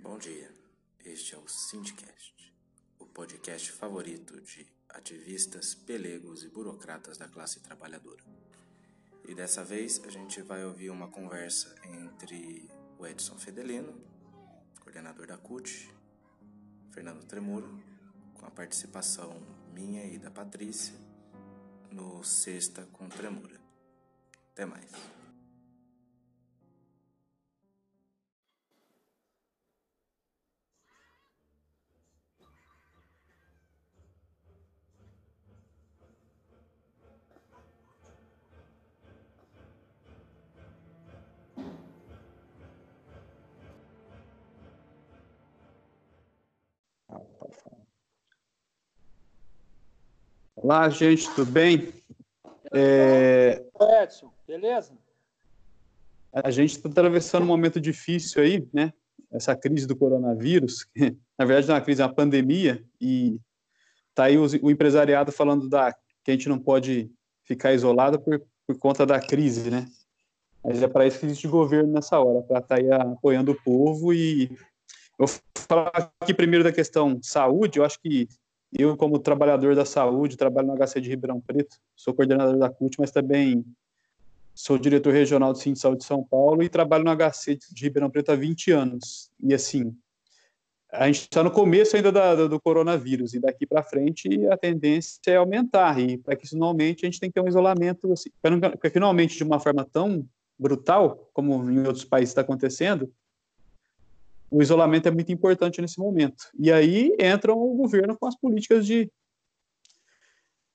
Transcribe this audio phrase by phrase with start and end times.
[0.00, 0.48] Bom dia,
[1.04, 2.54] este é o Sindicast,
[3.00, 8.22] o podcast favorito de ativistas, pelegos e burocratas da classe trabalhadora.
[9.26, 14.00] E dessa vez a gente vai ouvir uma conversa entre o Edson Fedelino,
[14.80, 15.92] coordenador da CUT,
[16.92, 17.82] Fernando Tremuro,
[18.34, 19.42] com a participação
[19.74, 20.94] minha e da Patrícia
[21.90, 23.60] no Sexta com Tremura.
[24.52, 25.17] Até mais.
[50.60, 51.88] Olá, gente, tudo bem?
[52.72, 53.64] É...
[54.02, 54.92] Edson, beleza?
[56.32, 58.92] A gente está atravessando um momento difícil aí, né?
[59.30, 63.38] Essa crise do coronavírus, que, na verdade é uma crise, é uma pandemia, e
[64.16, 65.92] tá aí o, o, empresariado falando da,
[66.24, 67.08] que a gente não pode
[67.44, 69.86] ficar isolado por, por conta da crise, né?
[70.64, 73.62] Mas é para isso que existe governo nessa hora, para estar tá aí apoiando o
[73.62, 74.50] povo e
[75.16, 78.26] eu vou falar aqui primeiro da questão saúde, eu acho que
[78.72, 82.96] eu, como trabalhador da saúde, trabalho no HC de Ribeirão Preto, sou coordenador da CUT,
[82.98, 83.64] mas também
[84.54, 87.84] sou diretor regional do Centro de Saúde de São Paulo e trabalho no HC de
[87.84, 89.30] Ribeirão Preto há 20 anos.
[89.40, 89.96] E assim,
[90.90, 95.20] a gente está no começo ainda da, do coronavírus e daqui para frente a tendência
[95.26, 96.00] é aumentar.
[96.00, 99.06] E para que isso não aumente, a gente tem que ter um isolamento, assim, para
[99.06, 100.26] aumente de uma forma tão
[100.58, 103.12] brutal, como em outros países está acontecendo,
[104.50, 106.44] o isolamento é muito importante nesse momento.
[106.58, 109.10] E aí entra o governo com as políticas de,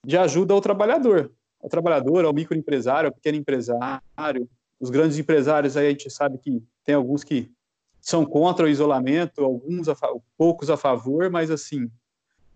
[0.05, 4.49] de ajuda ao trabalhador, ao trabalhador, ao microempresário, ao pequeno empresário.
[4.79, 7.51] Os grandes empresários aí a gente sabe que tem alguns que
[7.99, 9.95] são contra o isolamento, alguns a,
[10.37, 11.89] poucos a favor, mas assim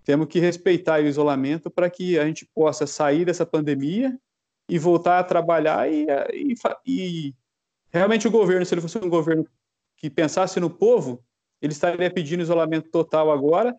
[0.04, 4.18] temos que respeitar o isolamento para que a gente possa sair dessa pandemia
[4.70, 6.56] e voltar a trabalhar e, e,
[6.86, 7.36] e
[7.90, 9.46] realmente o governo, se ele fosse um governo
[9.98, 11.24] que pensasse no povo,
[11.62, 13.76] ele estaria pedindo isolamento total agora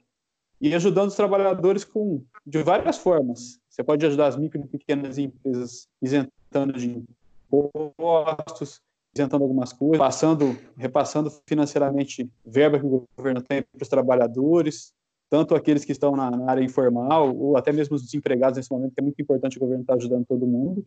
[0.60, 3.58] e ajudando os trabalhadores com de várias formas.
[3.68, 7.04] Você pode ajudar as micro e pequenas empresas isentando de
[7.52, 8.80] impostos,
[9.14, 14.92] isentando algumas coisas, passando, repassando financeiramente verba que o governo tem para os trabalhadores,
[15.30, 18.94] tanto aqueles que estão na, na, área informal ou até mesmo os desempregados nesse momento,
[18.94, 20.84] que é muito importante o governo estar ajudando todo mundo.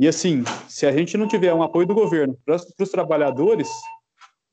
[0.00, 3.68] E assim, se a gente não tiver um apoio do governo para os trabalhadores,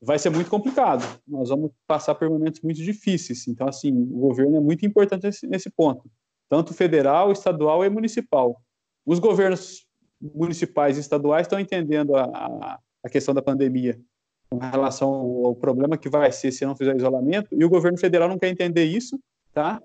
[0.02, 1.06] vai ser muito complicado.
[1.26, 3.48] Nós vamos passar por momentos muito difíceis.
[3.48, 6.04] Então, assim, o governo é muito importante nesse, nesse ponto,
[6.50, 8.62] tanto federal, estadual e municipal.
[9.06, 9.88] Os governos
[10.22, 13.98] municipais e estaduais estão entendendo a, a, questão da pandemia
[14.50, 17.98] com relação ao, ao problema que vai ser se não fizer isolamento, e o governo
[17.98, 19.18] federal não quer entender isso,
[19.54, 19.82] tá?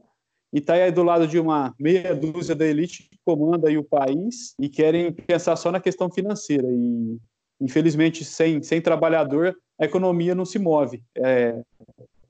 [0.52, 3.84] E está aí do lado de uma meia dúzia da elite que comanda aí o
[3.84, 6.68] país e querem pensar só na questão financeira.
[6.70, 7.18] E,
[7.60, 11.02] infelizmente, sem, sem trabalhador, a economia não se move.
[11.16, 11.58] É,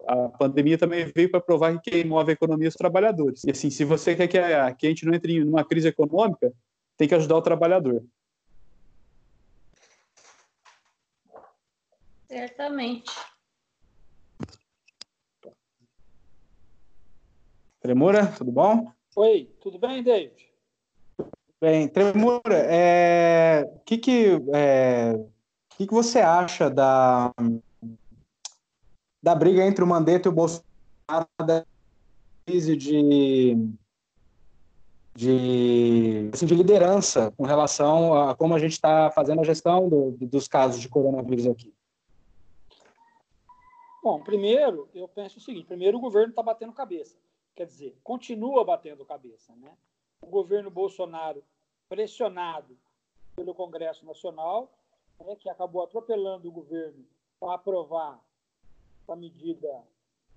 [0.06, 3.42] a pandemia também veio para provar que quem move a economia é os trabalhadores.
[3.44, 5.88] E assim, se você quer que a, que a gente não entre em uma crise
[5.88, 6.52] econômica,
[6.96, 8.04] tem que ajudar o trabalhador.
[12.28, 13.10] Certamente.
[17.82, 18.93] Tremura, tudo bom?
[19.16, 20.53] Oi, tudo bem, David?
[21.60, 25.15] Bem, Tremura, é, que que, é,
[25.70, 27.32] que que você acha da,
[29.20, 31.66] da briga entre o Mandetta e o Bolsonaro da
[32.47, 33.56] crise de,
[35.16, 40.12] de, assim, de liderança com relação a como a gente está fazendo a gestão do,
[40.20, 41.75] dos casos de coronavírus aqui?
[44.04, 47.16] Bom, primeiro, eu penso o seguinte: primeiro, o governo está batendo cabeça
[47.54, 49.54] quer dizer, continua batendo cabeça.
[49.56, 49.76] Né?
[50.20, 51.42] O governo Bolsonaro,
[51.88, 52.76] pressionado
[53.34, 54.72] pelo Congresso Nacional,
[55.20, 57.04] né, que acabou atropelando o governo
[57.38, 58.20] para aprovar
[59.08, 59.84] a medida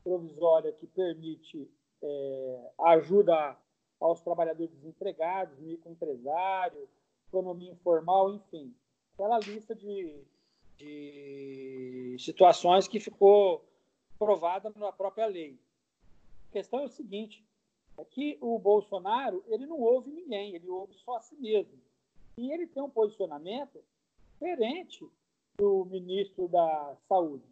[0.03, 1.69] provisória que permite
[2.01, 3.57] é, ajuda
[4.00, 6.88] aos trabalhadores desempregados, microempresário,
[7.27, 8.75] economia informal, enfim,
[9.13, 10.23] aquela lista de,
[10.77, 13.63] de situações que ficou
[14.19, 15.59] provada na própria lei
[16.55, 17.45] questão é o seguinte,
[17.97, 21.77] é que o Bolsonaro ele não ouve ninguém, ele ouve só a si mesmo.
[22.37, 23.83] E ele tem um posicionamento
[24.31, 25.05] diferente
[25.57, 27.43] do ministro da Saúde.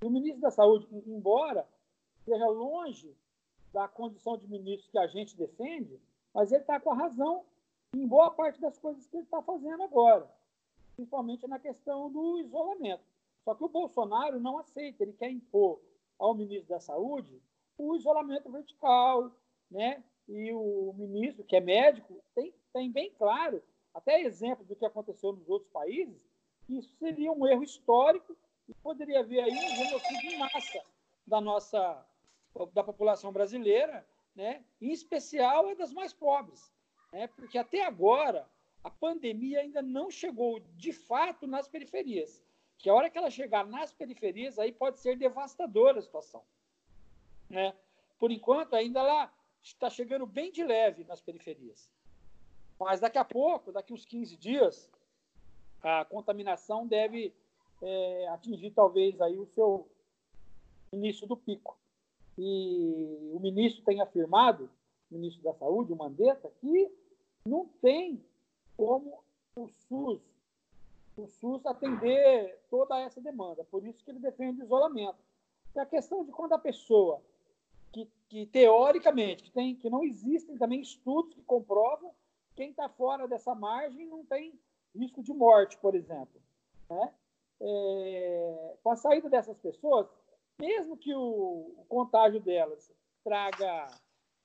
[0.00, 1.66] E o ministro da Saúde, embora
[2.24, 3.12] seja longe
[3.72, 6.00] da condição de ministro que a gente defende,
[6.32, 7.44] mas ele está com a razão
[7.92, 10.30] em boa parte das coisas que ele está fazendo agora,
[10.94, 13.02] principalmente na questão do isolamento.
[13.44, 15.80] Só que o Bolsonaro não aceita, ele quer impor
[16.16, 17.42] ao ministro da Saúde
[17.88, 19.30] o isolamento vertical,
[19.70, 20.02] né?
[20.28, 23.62] E o ministro, que é médico, tem, tem bem claro,
[23.92, 26.22] até exemplo do que aconteceu nos outros países,
[26.66, 28.36] que isso seria um erro histórico
[28.68, 30.82] e poderia haver aí um genocídio em massa
[31.26, 32.06] da nossa
[32.74, 34.62] da população brasileira, né?
[34.80, 36.72] Em especial a das mais pobres,
[37.12, 37.26] né?
[37.28, 38.48] Porque até agora
[38.84, 42.42] a pandemia ainda não chegou de fato nas periferias.
[42.78, 46.42] Que a hora que ela chegar nas periferias, aí pode ser devastadora a situação.
[47.52, 47.74] Né?
[48.18, 49.30] Por enquanto, ainda ela
[49.62, 51.88] está chegando bem de leve nas periferias.
[52.80, 54.90] Mas daqui a pouco, daqui uns 15 dias,
[55.82, 57.34] a contaminação deve
[57.82, 59.86] é, atingir talvez aí o seu
[60.90, 61.78] início do pico.
[62.38, 64.70] E o ministro tem afirmado,
[65.10, 66.90] o ministro da Saúde, o Mandetta, que
[67.44, 68.24] não tem
[68.78, 69.22] como
[69.54, 70.22] o SUS,
[71.18, 73.62] o SUS atender toda essa demanda.
[73.64, 75.18] Por isso que ele defende o isolamento.
[75.74, 77.22] E a questão de quando a pessoa
[77.92, 82.12] que, que teoricamente que, tem, que não existem também estudos que comprovam
[82.54, 84.58] quem está fora dessa margem não tem
[84.94, 86.40] risco de morte, por exemplo.
[86.88, 87.14] Né?
[87.60, 90.06] É, com a saída dessas pessoas,
[90.58, 92.90] mesmo que o, o contágio delas
[93.24, 93.88] traga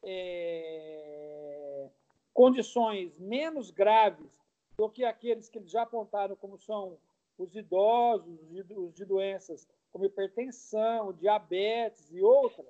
[0.03, 1.89] é,
[2.33, 4.29] condições menos graves
[4.77, 6.97] do que aqueles que eles já apontaram, como são
[7.37, 8.39] os idosos,
[8.75, 12.67] os de doenças como hipertensão, diabetes e outras,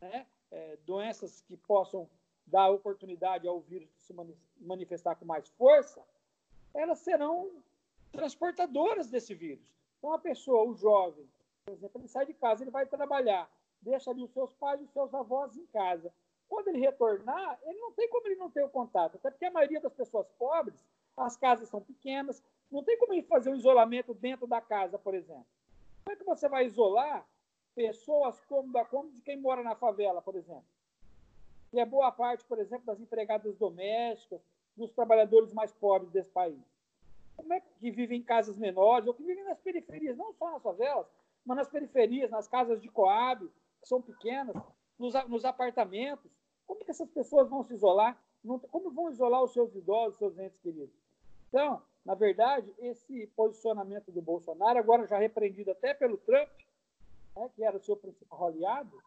[0.00, 0.26] né?
[0.50, 2.08] é, doenças que possam
[2.46, 4.14] dar oportunidade ao vírus se
[4.60, 6.02] manifestar com mais força,
[6.74, 7.50] elas serão
[8.10, 9.64] transportadoras desse vírus.
[9.98, 11.28] Então, a pessoa, o jovem,
[11.64, 13.50] por exemplo, ele sai de casa, ele vai trabalhar,
[13.82, 16.12] deixa ali os seus pais e os seus avós em casa.
[16.48, 19.50] Quando ele retornar, ele não tem como ele não ter o contato, até porque a
[19.50, 20.82] maioria das pessoas pobres,
[21.16, 24.98] as casas são pequenas, não tem como ele fazer o um isolamento dentro da casa,
[24.98, 25.46] por exemplo.
[26.04, 27.26] Como é que você vai isolar
[27.74, 30.64] pessoas como, como de quem mora na favela, por exemplo?
[31.72, 34.40] E é boa parte, por exemplo, das empregadas domésticas,
[34.76, 36.58] dos trabalhadores mais pobres desse país.
[37.36, 40.62] Como é que vivem em casas menores, ou que vivem nas periferias, não só nas
[40.62, 41.06] favelas,
[41.44, 43.48] mas nas periferias, nas casas de Coab,
[43.80, 44.56] que são pequenas,
[44.98, 46.30] nos, nos apartamentos.
[46.66, 48.20] Como que essas pessoas vão se isolar?
[48.70, 50.94] Como vão isolar os seus idosos, os seus entes queridos?
[51.48, 56.48] Então, na verdade, esse posicionamento do Bolsonaro, agora já repreendido até pelo Trump,
[57.38, 59.00] né, que era o seu principal aliado,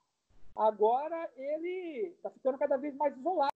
[0.55, 3.51] agora ele está ficando cada vez mais isolado.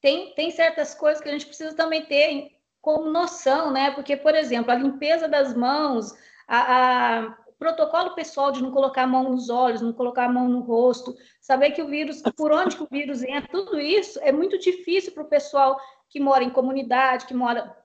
[0.00, 3.90] Tem, tem certas coisas que a gente precisa também ter como noção, né?
[3.90, 6.14] Porque, por exemplo, a limpeza das mãos,
[6.46, 10.48] a, a protocolo pessoal de não colocar a mão nos olhos, não colocar a mão
[10.48, 14.56] no rosto, saber que o vírus, por onde o vírus entra, tudo isso é muito
[14.56, 15.76] difícil para o pessoal
[16.08, 17.76] que mora em comunidade, que mora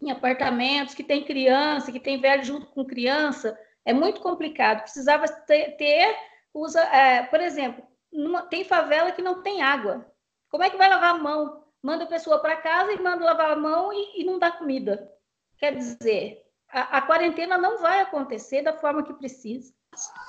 [0.00, 4.82] em apartamentos, que tem criança, que tem velho junto com criança, é muito complicado.
[4.82, 6.16] Precisava ter, ter
[6.52, 10.06] usa, é, por exemplo, numa, tem favela que não tem água.
[10.50, 11.64] Como é que vai lavar a mão?
[11.82, 15.10] Manda a pessoa para casa e manda lavar a mão e, e não dá comida.
[15.58, 19.72] Quer dizer, a, a, quarentena não vai acontecer da forma que precisa.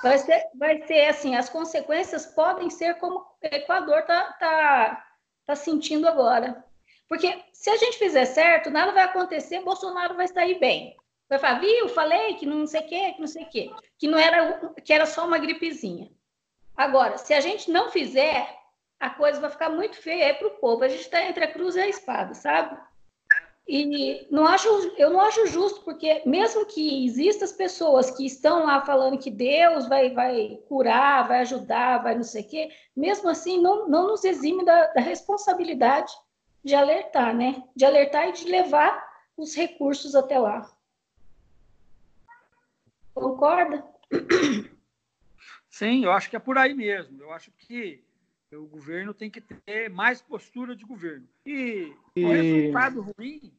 [0.02, 5.06] Vai ser, vai ser assim, as consequências podem ser como o Equador está tá,
[5.46, 6.64] tá sentindo agora.
[7.14, 10.96] Porque se a gente fizer certo, nada vai acontecer, Bolsonaro vai sair bem.
[11.28, 14.08] Vai falar, viu, falei que não sei o quê, que não sei o quê, que
[14.08, 16.10] não era, que era só uma gripezinha.
[16.76, 18.52] Agora, se a gente não fizer,
[18.98, 20.82] a coisa vai ficar muito feia para o povo.
[20.82, 22.76] A gente está entre a cruz e a espada, sabe?
[23.68, 24.68] E não acho,
[24.98, 29.30] eu não acho justo, porque mesmo que existam as pessoas que estão lá falando que
[29.30, 34.08] Deus vai, vai curar, vai ajudar, vai não sei o quê, mesmo assim não, não
[34.08, 36.12] nos exime da, da responsabilidade
[36.64, 37.62] de alertar, né?
[37.76, 39.06] De alertar e de levar
[39.36, 40.70] os recursos até lá.
[43.14, 43.84] Concorda?
[45.68, 47.20] Sim, eu acho que é por aí mesmo.
[47.20, 48.02] Eu acho que
[48.52, 51.28] o governo tem que ter mais postura de governo.
[51.44, 52.24] E, e...
[52.24, 53.52] o resultado ruim,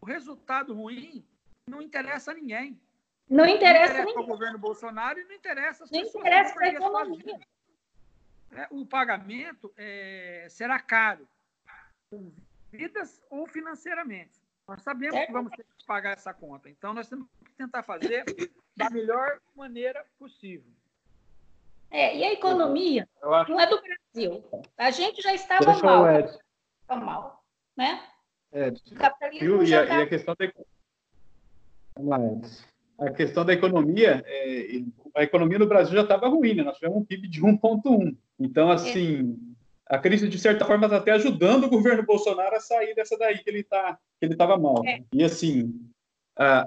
[0.00, 1.24] o resultado ruim
[1.68, 2.80] não interessa a ninguém.
[3.28, 6.24] Não interessa, não interessa ao governo Bolsonaro e não interessa as não pessoas.
[6.24, 7.40] Interessa a economia.
[8.52, 11.26] É, o pagamento é, será caro,
[12.70, 14.40] vidas ou financeiramente.
[14.66, 15.26] Nós sabemos é.
[15.26, 16.68] que vamos ter que pagar essa conta.
[16.68, 18.24] Então, nós temos que tentar fazer
[18.76, 20.70] da melhor maneira possível.
[21.90, 24.42] É, e a economia não é do Brasil.
[24.78, 26.06] A gente já estava Deixa mal.
[26.10, 27.44] Estava mal,
[27.76, 28.02] né?
[28.50, 29.98] O capitalismo e, a, tá...
[29.98, 30.52] e a questão da
[31.94, 32.72] Vamos lá, Edson.
[32.98, 34.82] A questão da economia, é,
[35.16, 36.62] a economia no Brasil já estava ruim, né?
[36.62, 38.16] Nós tivemos um PIB de 1,1.
[38.38, 39.51] Então, assim,
[39.92, 43.38] a crise, de certa forma, está até ajudando o governo Bolsonaro a sair dessa daí
[43.38, 44.82] que ele está que ele estava mal.
[44.86, 45.02] É.
[45.12, 45.70] E assim,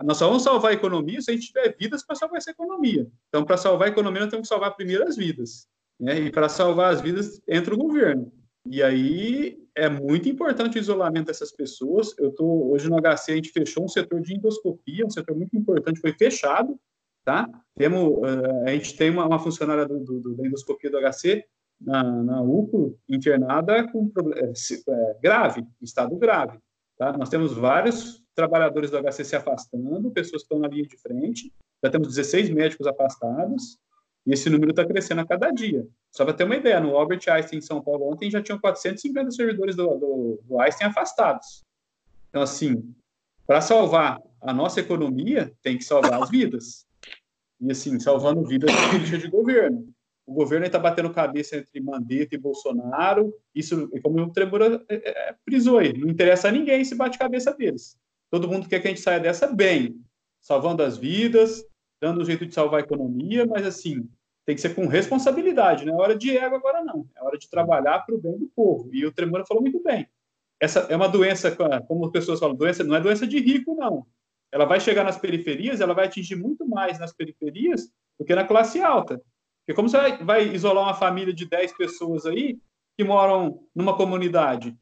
[0.03, 3.07] nós só vamos salvar a economia se a gente tiver vidas para salvar essa economia.
[3.29, 5.67] Então, para salvar a economia, nós temos que salvar primeiro as vidas.
[5.99, 6.19] Né?
[6.19, 8.31] E para salvar as vidas, entra o governo.
[8.67, 12.15] E aí é muito importante o isolamento dessas pessoas.
[12.19, 15.57] Eu tô hoje no HC a gente fechou um setor de endoscopia, um setor muito
[15.57, 16.79] importante, foi fechado,
[17.23, 17.49] tá?
[17.75, 21.43] Temos uh, a gente tem uma, uma funcionária do, do, da endoscopia do HC
[21.79, 22.41] na, na
[23.09, 24.51] internada com é,
[24.89, 26.57] é, grave, estado grave,
[26.97, 27.17] tá?
[27.17, 31.51] Nós temos vários trabalhadores do HC se afastando, pessoas que estão na linha de frente.
[31.83, 33.77] Já temos 16 médicos afastados.
[34.25, 35.85] E esse número está crescendo a cada dia.
[36.11, 39.29] Só para ter uma ideia, no Albert Einstein em São Paulo ontem já tinham 450
[39.31, 41.63] servidores do, do, do Einstein afastados.
[42.29, 42.93] Então, assim,
[43.45, 46.87] para salvar a nossa economia, tem que salvar as vidas.
[47.61, 49.94] E, assim, salvando vidas política de governo.
[50.25, 53.33] O governo está batendo cabeça entre Mandetta e Bolsonaro.
[53.53, 57.53] Isso, como o Tremura é, é, frisou aí, não interessa a ninguém se bate cabeça
[57.53, 57.97] deles.
[58.31, 60.01] Todo mundo quer que a gente saia dessa bem,
[60.41, 61.63] salvando as vidas,
[62.01, 64.09] dando um jeito de salvar a economia, mas assim,
[64.45, 67.49] tem que ser com responsabilidade, não é hora de ego agora não, é hora de
[67.49, 68.89] trabalhar para o bem do povo.
[68.93, 70.07] E o Tremora falou muito bem.
[70.59, 71.55] Essa é uma doença,
[71.87, 74.05] como as pessoas falam, doença não é doença de rico não.
[74.51, 78.45] Ela vai chegar nas periferias, ela vai atingir muito mais nas periferias do que na
[78.45, 79.21] classe alta.
[79.65, 82.57] Porque como você vai isolar uma família de 10 pessoas aí
[82.95, 84.77] que moram numa comunidade?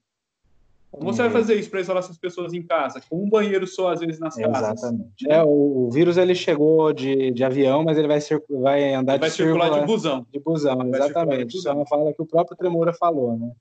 [0.92, 1.34] Como você vai uhum.
[1.34, 3.02] fazer isso para isolar essas pessoas em casa?
[3.10, 4.84] Com um banheiro só, às vezes, nas casas?
[4.84, 5.28] Exatamente.
[5.28, 9.22] É, o, o, vírus ele chegou de, de avião, mas ele vai, vai andar ele
[9.22, 10.28] vai de circular de busão.
[10.32, 11.58] De busão, exatamente.
[11.58, 13.52] Isso é uma fala que o próprio Tremora falou, né?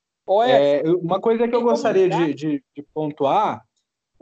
[0.46, 3.64] É, uma coisa que eu gostaria de, de, de, pontuar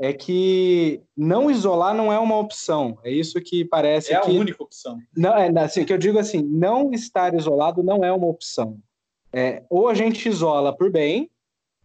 [0.03, 2.99] é que não isolar não é uma opção.
[3.05, 4.31] É isso que parece é que...
[4.31, 4.99] É a única opção.
[5.15, 8.79] Não, é, assim, que eu digo assim, não estar isolado não é uma opção.
[9.31, 11.31] É, ou a gente isola por bem,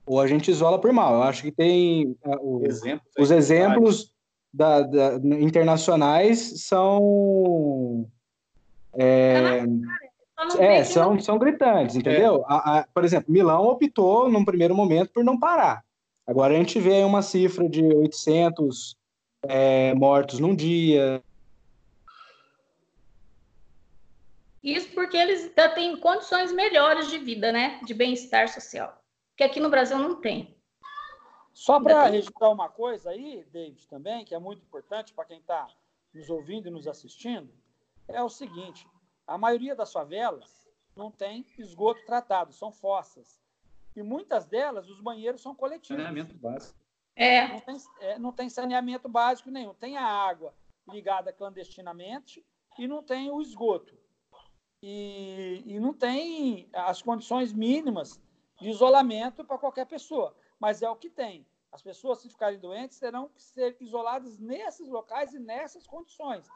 [0.05, 1.15] ou a gente isola por mal.
[1.15, 4.13] Eu acho que tem uh, o, exemplos os exemplos
[4.53, 8.07] da, da, internacionais são
[8.97, 9.65] é,
[10.57, 12.37] é são, são gritantes, entendeu?
[12.37, 12.43] É.
[12.47, 15.84] A, a, por exemplo, Milão optou num primeiro momento por não parar.
[16.27, 18.95] Agora a gente vê uma cifra de 800
[19.43, 21.23] é, mortos num dia.
[24.63, 27.79] Isso porque eles têm condições melhores de vida, né?
[27.85, 28.99] De bem-estar social
[29.35, 30.55] que aqui no Brasil não tem.
[31.53, 35.67] Só para registrar uma coisa aí, David, também, que é muito importante para quem está
[36.13, 37.53] nos ouvindo e nos assistindo,
[38.07, 38.87] é o seguinte:
[39.25, 43.41] a maioria das favelas não tem esgoto tratado, são fossas.
[43.95, 46.03] E muitas delas, os banheiros são coletivos.
[46.03, 46.77] Saneamento básico.
[47.15, 47.47] É.
[47.47, 49.73] Não tem, é, não tem saneamento básico nenhum.
[49.73, 50.53] Tem a água
[50.87, 52.45] ligada clandestinamente
[52.77, 53.97] e não tem o esgoto.
[54.81, 58.21] E, e não tem as condições mínimas
[58.59, 61.45] de isolamento para qualquer pessoa, mas é o que tem.
[61.71, 66.47] As pessoas, se ficarem doentes, terão que ser isoladas nesses locais e nessas condições.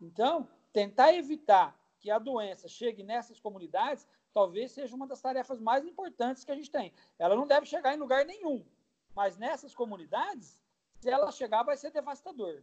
[0.00, 5.84] Então, tentar evitar que a doença chegue nessas comunidades talvez seja uma das tarefas mais
[5.84, 6.92] importantes que a gente tem.
[7.18, 8.64] Ela não deve chegar em lugar nenhum,
[9.14, 10.60] mas nessas comunidades,
[11.00, 12.62] se ela chegar, vai ser devastador.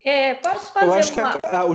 [0.00, 1.40] É, posso fazer Eu acho uma...
[1.40, 1.74] que a, a, o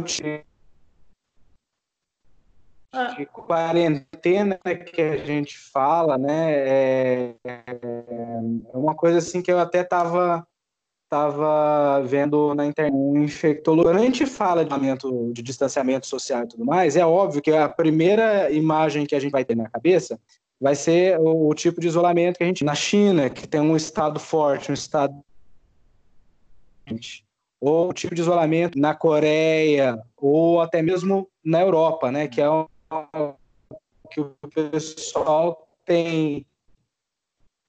[2.94, 3.14] ah.
[3.16, 9.82] de quarentena que a gente fala, né, é, é uma coisa assim que eu até
[9.82, 10.46] estava
[11.12, 13.84] tava vendo na internet um infectólogo.
[13.84, 14.72] Quando a gente fala de
[15.34, 19.32] de distanciamento social e tudo mais, é óbvio que a primeira imagem que a gente
[19.32, 20.18] vai ter na cabeça
[20.60, 23.76] vai ser o, o tipo de isolamento que a gente na China, que tem um
[23.76, 25.14] estado forte, um estado
[27.60, 32.50] ou o tipo de isolamento na Coreia ou até mesmo na Europa, né, que é
[32.50, 32.66] um
[34.10, 36.46] que o pessoal tem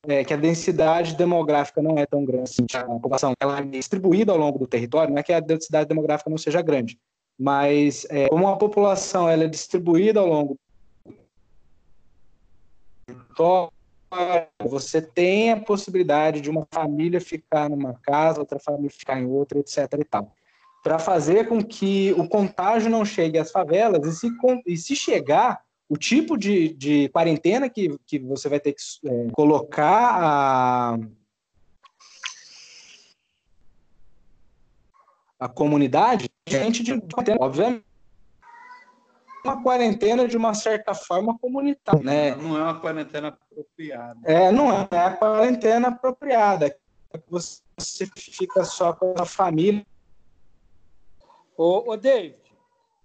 [0.07, 4.33] é, que a densidade demográfica não é tão grande, assim, a população ela é distribuída
[4.33, 6.99] ao longo do território, não é que a densidade demográfica não seja grande,
[7.39, 10.59] mas é, como a população ela é distribuída ao longo
[11.07, 11.15] do
[13.07, 13.73] território,
[14.61, 19.59] você tem a possibilidade de uma família ficar numa casa, outra família ficar em outra,
[19.59, 19.79] etc.
[19.99, 20.33] e tal
[20.83, 24.29] para fazer com que o contágio não chegue às favelas e se,
[24.67, 29.29] e se chegar, o tipo de, de quarentena que, que você vai ter que é,
[29.31, 30.99] colocar a,
[35.39, 37.85] a comunidade, gente de quarentena, obviamente,
[39.45, 42.37] uma quarentena de uma certa forma comunitária, né?
[42.37, 44.19] Não é uma quarentena apropriada.
[44.25, 46.75] É, não é, é a quarentena apropriada.
[47.29, 49.85] Você fica só com a família
[51.55, 52.42] Ô, ô David,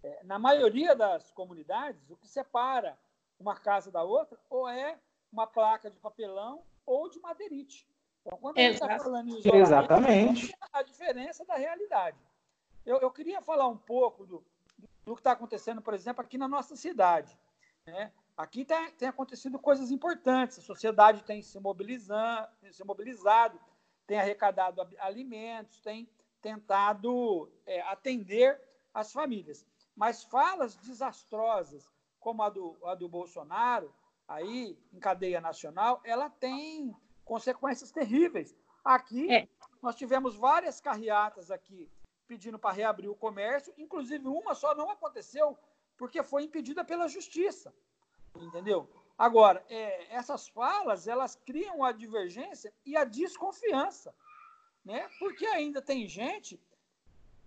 [0.07, 2.97] é, na maioria das comunidades, o que separa
[3.37, 4.97] uma casa da outra, ou é
[5.31, 7.85] uma placa de papelão ou de madeirite.
[8.21, 10.55] Então, quando a gente está falando em isolamento, Exatamente.
[10.71, 12.17] a diferença da realidade.
[12.85, 14.43] Eu, eu queria falar um pouco do,
[15.03, 17.37] do que está acontecendo, por exemplo, aqui na nossa cidade.
[17.85, 18.11] Né?
[18.37, 23.59] Aqui tem, tem acontecido coisas importantes, a sociedade tem se, mobilizando, se mobilizado,
[24.05, 26.09] tem arrecadado alimentos, tem
[26.41, 28.61] tentado é, atender
[28.93, 29.65] as famílias.
[29.97, 31.89] Mas falas desastrosas,
[32.19, 33.91] como a do, a do Bolsonaro,
[34.27, 38.55] aí em cadeia nacional, ela tem consequências terríveis.
[38.85, 39.49] Aqui, é.
[39.81, 41.89] nós tivemos várias carreatas aqui
[42.27, 45.57] pedindo para reabrir o comércio, inclusive uma só não aconteceu
[45.97, 47.73] porque foi impedida pela justiça,
[48.35, 48.87] entendeu?
[49.17, 54.13] Agora, é, essas falas, elas criam a divergência e a desconfiança,
[54.85, 55.09] né?
[55.17, 56.61] Porque ainda tem gente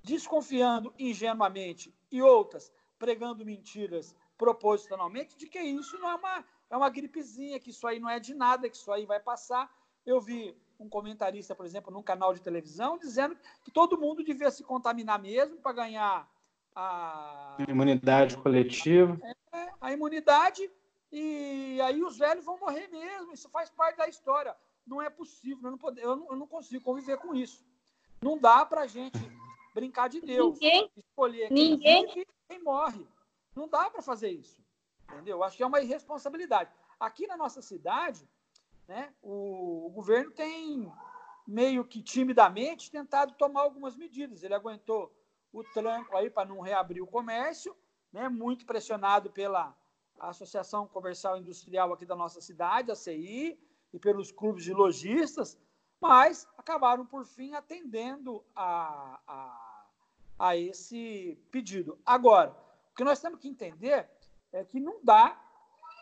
[0.02, 6.90] desconfiando ingenuamente e outras pregando mentiras propositalmente de que isso não é uma, é uma
[6.90, 9.71] gripezinha, que isso aí não é de nada, que isso aí vai passar.
[10.05, 14.50] Eu vi um comentarista, por exemplo, num canal de televisão, dizendo que todo mundo devia
[14.50, 16.29] se contaminar mesmo para ganhar
[16.75, 19.19] a imunidade coletiva.
[19.52, 20.71] É, a imunidade,
[21.12, 23.33] e aí os velhos vão morrer mesmo.
[23.33, 24.57] Isso faz parte da história.
[24.87, 27.64] Não é possível, eu não, pode, eu não, eu não consigo conviver com isso.
[28.23, 29.19] Não dá para a gente
[29.80, 30.54] brincar de Deus.
[30.54, 32.06] Ninguém, escolher quem ninguém...
[32.06, 33.06] vive e quem morre.
[33.56, 34.58] Não dá para fazer isso.
[35.04, 35.42] Entendeu?
[35.42, 36.70] Acho que é uma irresponsabilidade.
[36.99, 38.28] Aqui na nossa cidade,
[38.87, 40.92] né, o, o governo tem
[41.46, 44.42] meio que timidamente tentado tomar algumas medidas.
[44.42, 45.12] Ele aguentou
[45.52, 47.75] o tranco aí para não reabrir o comércio,
[48.12, 49.75] né, muito pressionado pela
[50.18, 53.58] Associação Comercial Industrial aqui da nossa cidade, a CI,
[53.92, 55.58] e pelos clubes de lojistas,
[56.00, 59.69] mas acabaram, por fim, atendendo a, a,
[60.40, 61.99] a esse pedido.
[62.04, 62.56] Agora,
[62.92, 64.09] o que nós temos que entender
[64.50, 65.38] é que não dá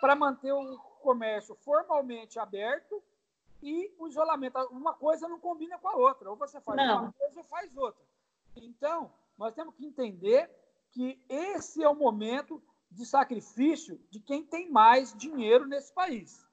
[0.00, 3.02] para manter o comércio formalmente aberto
[3.60, 4.56] e o isolamento.
[4.70, 6.30] Uma coisa não combina com a outra.
[6.30, 7.02] Ou você faz não.
[7.02, 8.00] uma coisa ou faz outra.
[8.54, 10.48] Então, nós temos que entender
[10.92, 16.46] que esse é o momento de sacrifício de quem tem mais dinheiro nesse país.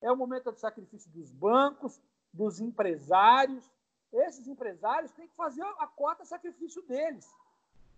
[0.00, 2.00] É o momento de sacrifício dos bancos,
[2.32, 3.68] dos empresários.
[4.16, 7.30] Esses empresários têm que fazer a cota sacrifício deles.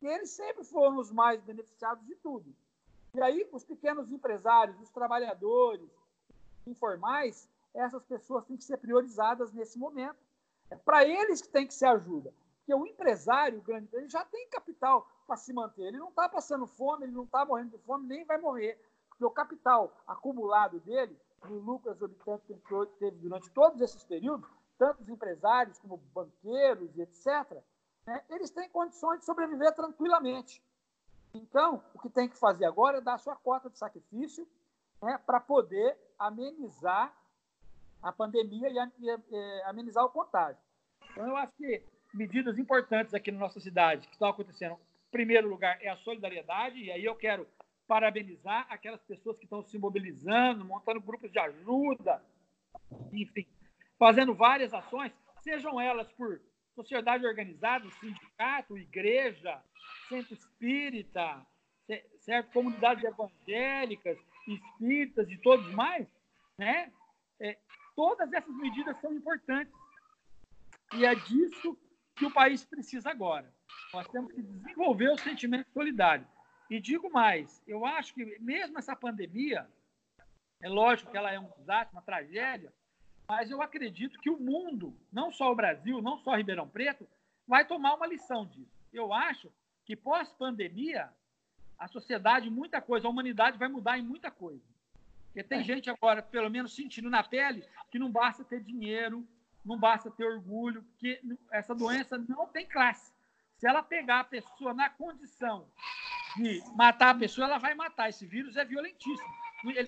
[0.03, 2.53] E eles sempre foram os mais beneficiados de tudo.
[3.15, 5.89] E aí, os pequenos empresários, os trabalhadores
[6.67, 10.19] informais, essas pessoas têm que ser priorizadas nesse momento.
[10.71, 12.35] É para eles que tem que ser ajuda.
[12.59, 15.85] Porque o empresário grande, ele já tem capital para se manter.
[15.85, 18.79] Ele não está passando fome, ele não está morrendo de fome, nem vai morrer.
[19.09, 24.49] Porque o capital acumulado dele, no lucro exorbitante que ele teve durante todos esses períodos,
[24.79, 27.62] tanto os empresários como banqueiros e etc.,
[28.07, 30.62] né, eles têm condições de sobreviver tranquilamente.
[31.35, 34.49] Então, o que tem que fazer agora é dar a sua cota de sacrifício
[35.03, 37.14] né, para poder amenizar
[38.03, 40.62] a pandemia e, e, e amenizar o contágio.
[41.11, 45.49] Então, eu acho que medidas importantes aqui na nossa cidade que estão acontecendo, em primeiro
[45.49, 47.47] lugar, é a solidariedade, e aí eu quero
[47.87, 52.23] parabenizar aquelas pessoas que estão se mobilizando, montando grupos de ajuda,
[53.12, 53.47] enfim,
[53.99, 56.41] fazendo várias ações, sejam elas por
[56.75, 59.61] sociedade organizada, sindicato, igreja,
[60.09, 61.45] centro espírita,
[62.21, 62.53] certo?
[62.53, 66.07] comunidades evangélicas, espíritas e todos mais,
[66.57, 66.93] né?
[67.41, 67.59] É,
[67.97, 69.75] todas essas medidas são importantes.
[70.95, 71.77] E é disso
[72.15, 73.53] que o país precisa agora.
[73.93, 76.27] Nós temos que desenvolver o sentimento solidário.
[76.71, 79.69] E digo mais, eu acho que mesmo essa pandemia,
[80.61, 82.73] é lógico que ela é um desastre, uma tragédia,
[83.29, 87.07] mas eu acredito que o mundo, não só o Brasil, não só Ribeirão Preto,
[87.47, 88.73] vai tomar uma lição disso.
[88.91, 89.53] Eu acho
[89.85, 91.11] que pós-pandemia,
[91.79, 94.64] a sociedade, muita coisa, a humanidade vai mudar em muita coisa.
[95.27, 95.64] Porque tem é.
[95.64, 99.29] gente agora, pelo menos sentindo na pele, que não basta ter dinheiro,
[99.62, 101.21] não basta ter orgulho, porque
[101.53, 103.12] essa doença não tem classe.
[103.59, 105.67] Se ela pegar a pessoa na condição
[106.35, 108.09] de matar a pessoa, ela vai matar.
[108.09, 109.29] Esse vírus é violentíssimo.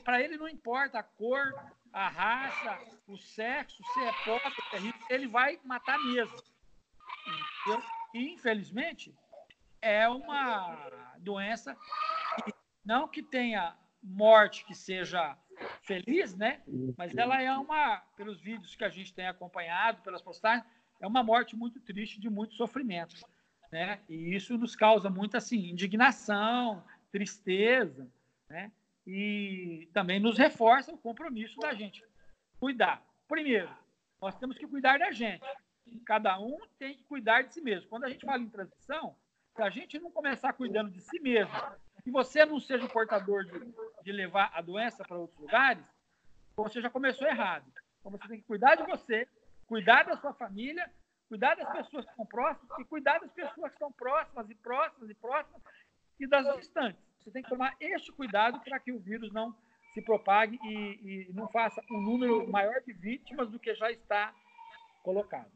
[0.05, 1.55] Para ele não importa a cor,
[1.93, 6.37] a raça, o sexo, se é pobre, é rico, ele vai matar mesmo.
[8.15, 9.15] E, infelizmente,
[9.81, 11.77] é uma doença
[12.45, 15.37] que, não que tenha morte que seja
[15.83, 16.63] feliz, né?
[16.97, 20.65] Mas ela é uma, pelos vídeos que a gente tem acompanhado, pelas postagens,
[21.01, 23.17] é uma morte muito triste, de muito sofrimento,
[23.71, 24.01] né?
[24.09, 28.09] E isso nos causa muita assim indignação, tristeza,
[28.49, 28.71] né?
[29.07, 32.05] E também nos reforça o compromisso da gente
[32.59, 33.03] cuidar.
[33.27, 33.71] Primeiro,
[34.21, 35.45] nós temos que cuidar da gente.
[36.05, 37.89] Cada um tem que cuidar de si mesmo.
[37.89, 39.17] Quando a gente fala em transição,
[39.57, 41.53] se a gente não começar cuidando de si mesmo,
[42.05, 43.59] e você não seja portador de
[44.03, 45.85] de levar a doença para outros lugares,
[46.57, 47.65] você já começou errado.
[47.99, 49.29] Então você tem que cuidar de você,
[49.67, 50.91] cuidar da sua família,
[51.29, 55.11] cuidar das pessoas que estão próximas e cuidar das pessoas que estão próximas e próximas
[55.11, 55.63] e próximas
[56.19, 57.10] e das distantes.
[57.23, 59.55] Você tem que tomar este cuidado para que o vírus não
[59.93, 64.33] se propague e, e não faça um número maior de vítimas do que já está
[65.03, 65.51] colocado.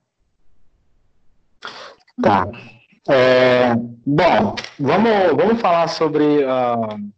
[2.20, 2.46] Tá.
[3.08, 3.74] É,
[4.06, 7.12] bom, vamos, vamos falar sobre uh,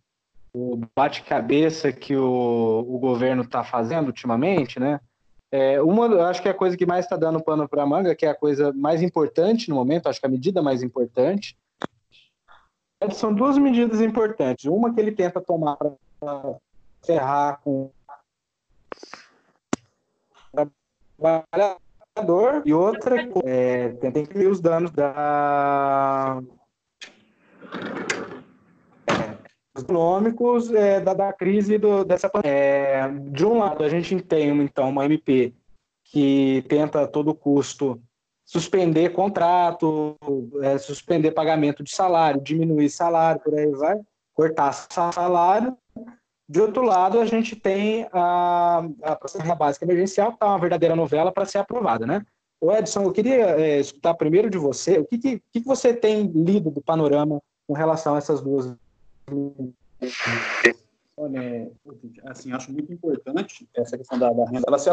[0.53, 5.01] o bate-cabeça que o, o governo está fazendo ultimamente, né?
[5.51, 8.17] É, uma, acho que é a coisa que mais está dando pano para a manga,
[8.17, 11.57] que é a coisa mais importante no momento, acho que a medida mais importante,
[13.13, 14.65] são duas medidas importantes.
[14.65, 15.95] Uma que ele tenta tomar para
[17.05, 17.91] ferrar com
[21.19, 26.43] trabalhador e outra é, tenta incluir os danos da
[29.07, 32.57] é, econômicos é, da, da crise do, dessa pandemia.
[32.57, 35.55] É, de um lado, a gente tem então uma MP
[36.05, 38.01] que tenta a todo custo
[38.47, 40.17] suspender contrato,
[40.63, 44.01] é, suspender pagamento de salário, diminuir salário, por aí vai,
[44.33, 45.77] cortar salário.
[46.49, 50.95] De outro lado, a gente tem a, a renda básica emergencial, que está uma verdadeira
[50.95, 52.25] novela para ser aprovada, né?
[52.61, 56.27] O Edson, eu queria é, escutar primeiro de você, o que, que, que você tem
[56.29, 58.73] lido do panorama com relação a essas duas
[61.17, 61.73] Olha,
[62.27, 64.65] assim, acho muito importante essa questão da, da renda.
[64.69, 64.91] Ela se,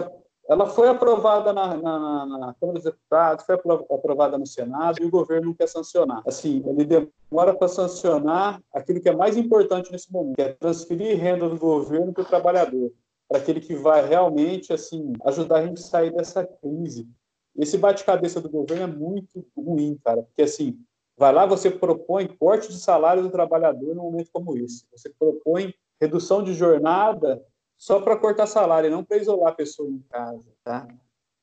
[0.47, 5.09] ela foi aprovada na, na, na, Câmara dos Deputados, foi aprovada no Senado e o
[5.09, 6.21] governo não quer sancionar.
[6.27, 11.17] Assim, ele demora para sancionar aquilo que é mais importante nesse momento, que é transferir
[11.17, 12.91] renda do governo para o trabalhador,
[13.27, 17.07] para aquele que vai realmente assim ajudar a gente a sair dessa crise.
[17.55, 20.77] Esse bate-cabeça do governo é muito ruim, cara, porque assim
[21.15, 24.85] vai lá você propõe corte de salário do trabalhador num momento como esse.
[24.91, 27.41] Você propõe redução de jornada
[27.83, 30.87] só para cortar salário, não para isolar a pessoa em casa, tá?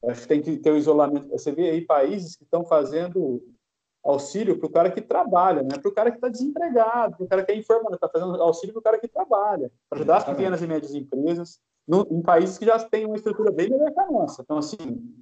[0.07, 1.29] Acho que tem que ter o isolamento.
[1.29, 3.43] Você vê aí países que estão fazendo
[4.03, 5.77] auxílio para o cara que trabalha, né?
[5.79, 8.73] Para o cara que está desempregado, para o cara que é informado, está fazendo auxílio
[8.73, 12.57] para o cara que trabalha, para ajudar as pequenas e médias empresas, no, em países
[12.57, 14.41] que já têm uma estrutura bem melhor que a nossa.
[14.41, 15.15] Então, assim,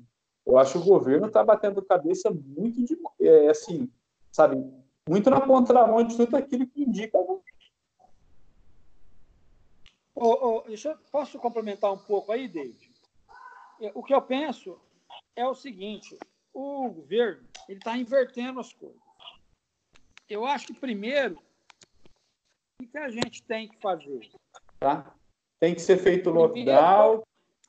[0.47, 3.91] eu acho que o governo está batendo cabeça muito de, é, assim,
[4.31, 4.65] sabe,
[5.09, 7.19] muito na contramão de tudo aquilo que indica
[10.21, 10.65] Oh, oh,
[11.13, 12.91] posso complementar um pouco aí, David?
[13.81, 14.81] É, o que eu penso
[15.37, 16.19] é o seguinte:
[16.53, 19.01] o governo ele está invertendo as coisas.
[20.29, 21.39] Eu acho que primeiro
[22.83, 24.29] o que a gente tem que fazer?
[24.81, 25.15] Tá?
[25.61, 27.23] Tem que ser feito lockdown,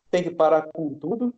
[0.09, 1.33] tem que parar com tudo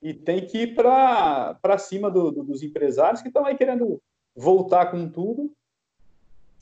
[0.00, 4.00] e tem que ir para cima do, do, dos empresários que estão aí querendo
[4.34, 5.54] voltar com tudo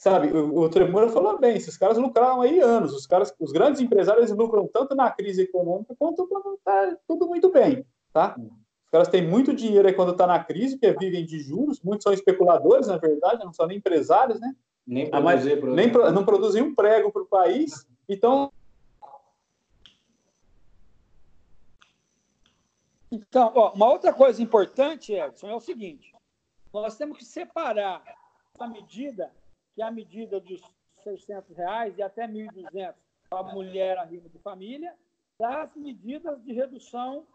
[0.02, 3.80] sabe, o, o Tremura falou bem, esses caras lucraram aí anos, os caras, os grandes
[3.80, 8.34] empresários lucram tanto na crise econômica quanto quando está tudo muito bem, tá?
[8.36, 12.02] Os caras têm muito dinheiro aí quando está na crise, porque vivem de juros, muitos
[12.02, 14.52] são especuladores, na verdade, não são nem empresários, né?
[14.84, 18.52] Nem, ah, produzir, nem pro, não produzem um prego para o país, então
[23.08, 26.12] Então, ó, uma outra coisa importante, Edson, é o seguinte:
[26.72, 28.02] nós temos que separar
[28.58, 29.30] a medida
[29.74, 30.60] que a medida dos
[31.02, 32.94] 600 reais e até 1.200
[33.28, 34.94] para a mulher arrimo de família,
[35.38, 37.26] das medidas de redução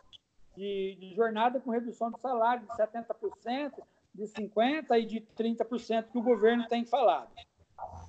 [0.56, 3.74] de, de, jornada com redução de salário de 70%,
[4.14, 7.32] de 50% e de 30% que o governo tem falado.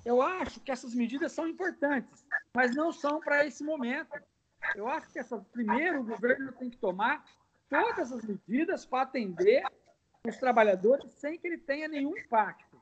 [0.05, 4.19] Eu acho que essas medidas são importantes, mas não são para esse momento.
[4.75, 7.23] Eu acho que essa, primeiro o governo tem que tomar
[7.69, 9.63] todas as medidas para atender
[10.27, 12.79] os trabalhadores sem que ele tenha nenhum impacto.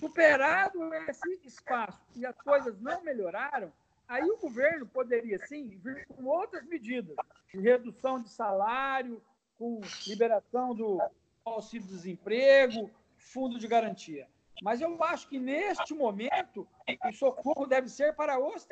[0.00, 3.70] Superado esse espaço e as coisas não melhoraram,
[4.08, 7.14] aí o governo poderia sim vir com outras medidas
[7.52, 9.22] de redução de salário,
[9.58, 10.98] com liberação do
[11.44, 14.26] auxílio-desemprego, fundo de garantia.
[14.62, 16.66] Mas eu acho que neste momento
[17.04, 18.66] o socorro deve ser para os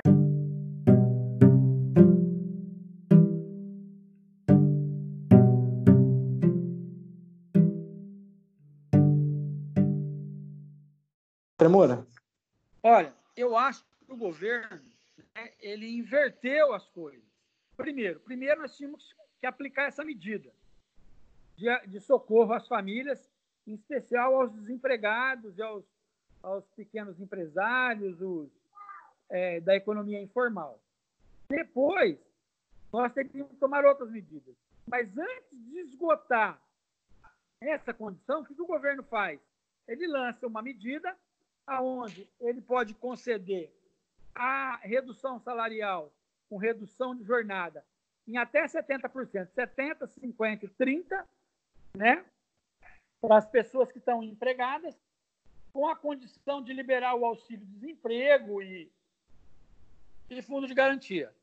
[11.59, 12.07] Tremora?
[12.85, 14.81] Olha, eu acho que o governo
[15.35, 17.27] né, ele inverteu as coisas.
[17.77, 20.53] Primeiro, primeiro nós tínhamos que aplicar essa medida
[21.57, 23.29] de, de socorro às famílias,
[23.67, 25.85] em especial aos desempregados e aos,
[26.45, 28.49] aos pequenos empresários, os,
[29.29, 30.81] é, da economia informal.
[31.49, 32.17] Depois,
[32.93, 34.55] nós teríamos que tomar outras medidas.
[34.87, 36.63] Mas antes de esgotar
[37.61, 39.41] essa condição, o que o governo faz?
[39.89, 41.17] Ele lança uma medida
[41.69, 43.71] aonde ele pode conceder
[44.35, 46.13] a redução salarial
[46.49, 47.85] com redução de jornada
[48.27, 51.29] em até 70%, 70, 50 e 30,
[51.97, 52.25] né?
[53.21, 54.95] Para as pessoas que estão empregadas,
[55.73, 58.91] com a condição de liberar o auxílio-desemprego e,
[60.31, 61.35] e fundo de garantia.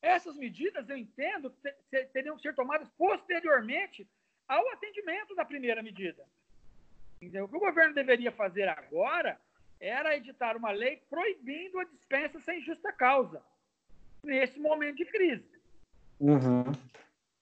[0.00, 1.54] Essas medidas, eu entendo,
[2.12, 4.08] teriam que ser tomadas posteriormente
[4.46, 6.26] ao atendimento da primeira medida.
[7.20, 9.40] O que o governo deveria fazer agora
[9.80, 13.42] era editar uma lei proibindo a dispensa sem justa causa,
[14.22, 15.48] nesse momento de crise.
[16.20, 16.64] Uhum.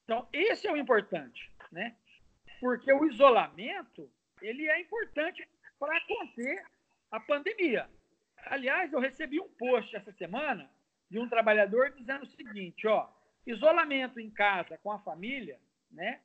[0.05, 1.97] Então, esse é o importante, né?
[2.61, 4.11] Porque o isolamento,
[4.41, 5.47] ele é importante
[5.79, 6.65] para conter
[7.11, 7.89] a pandemia.
[8.47, 10.71] Aliás, eu recebi um post essa semana
[11.11, 13.09] de um trabalhador dizendo o seguinte, ó,
[13.47, 15.59] isolamento em casa com a família,
[15.91, 16.21] né,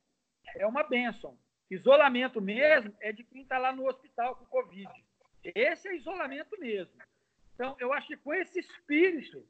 [0.56, 1.38] é uma bênção.
[1.72, 4.92] Isolamento mesmo é de quem está lá no hospital com Covid.
[5.42, 6.94] Esse é isolamento mesmo.
[7.56, 9.42] Então, eu acho que com esse espírito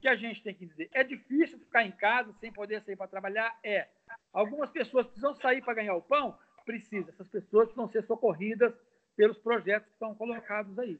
[0.00, 3.06] que a gente tem que dizer, é difícil ficar em casa sem poder sair para
[3.06, 3.56] trabalhar?
[3.62, 3.86] É.
[4.32, 6.36] Algumas pessoas precisam sair para ganhar o pão?
[6.64, 7.10] Precisa.
[7.10, 8.74] Essas pessoas precisam ser socorridas
[9.14, 10.98] pelos projetos que estão colocados aí.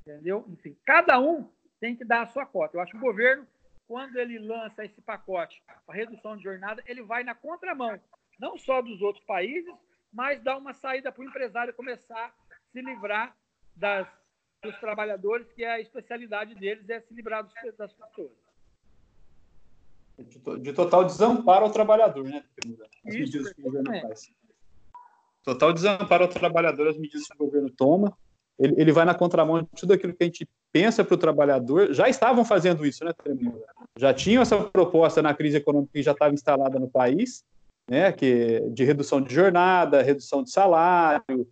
[0.00, 0.46] Entendeu?
[0.48, 1.46] Enfim, cada um
[1.78, 2.78] tem que dar a sua cota.
[2.78, 3.46] Eu acho que o governo,
[3.86, 8.00] quando ele lança esse pacote, a redução de jornada, ele vai na contramão,
[8.38, 9.72] não só dos outros países,
[10.12, 13.36] mas dá uma saída para o empresário começar a se livrar
[13.74, 14.06] das,
[14.62, 18.30] dos trabalhadores, que é a especialidade deles, é se livrar dos, das pessoas.
[20.16, 22.44] De, de, total desamparo ao trabalhador, né?
[23.04, 24.32] As Isso, medidas que o governo faz.
[25.42, 28.16] Total desamparo ao trabalhador, as medidas que o governo toma.
[28.56, 31.92] Ele, ele vai na contramão de tudo aquilo que a gente pensa para o trabalhador.
[31.92, 33.60] Já estavam fazendo isso, né, Tremenda?
[33.98, 37.44] Já tinham essa proposta na crise econômica que já estava instalada no país,
[37.88, 41.46] né, que de redução de jornada, redução de salário,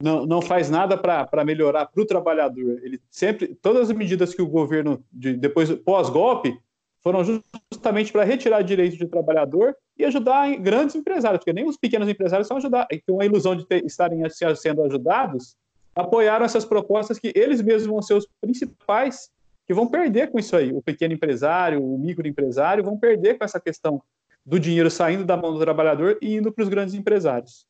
[0.00, 2.80] não, não faz nada para melhorar para o trabalhador.
[2.82, 6.58] Ele sempre, todas as medidas que o governo, de, depois pós-golpe,
[7.02, 12.08] foram justamente para retirar direitos do trabalhador e ajudar grandes empresários, porque nem os pequenos
[12.08, 14.18] empresários são ajudar, com a ilusão de ter, estarem
[14.56, 15.56] sendo ajudados,
[15.94, 19.30] apoiaram essas propostas que eles mesmos vão ser os principais
[19.66, 20.72] que vão perder com isso aí.
[20.72, 24.02] O pequeno empresário, o microempresário vão perder com essa questão
[24.46, 27.66] do dinheiro saindo da mão do trabalhador e indo para os grandes empresários.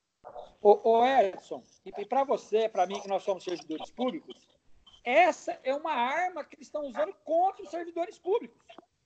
[0.60, 4.36] Ô, ô Edson, e para você, para mim, que nós somos servidores públicos,
[5.02, 8.60] essa é uma arma que eles estão usando contra os servidores públicos.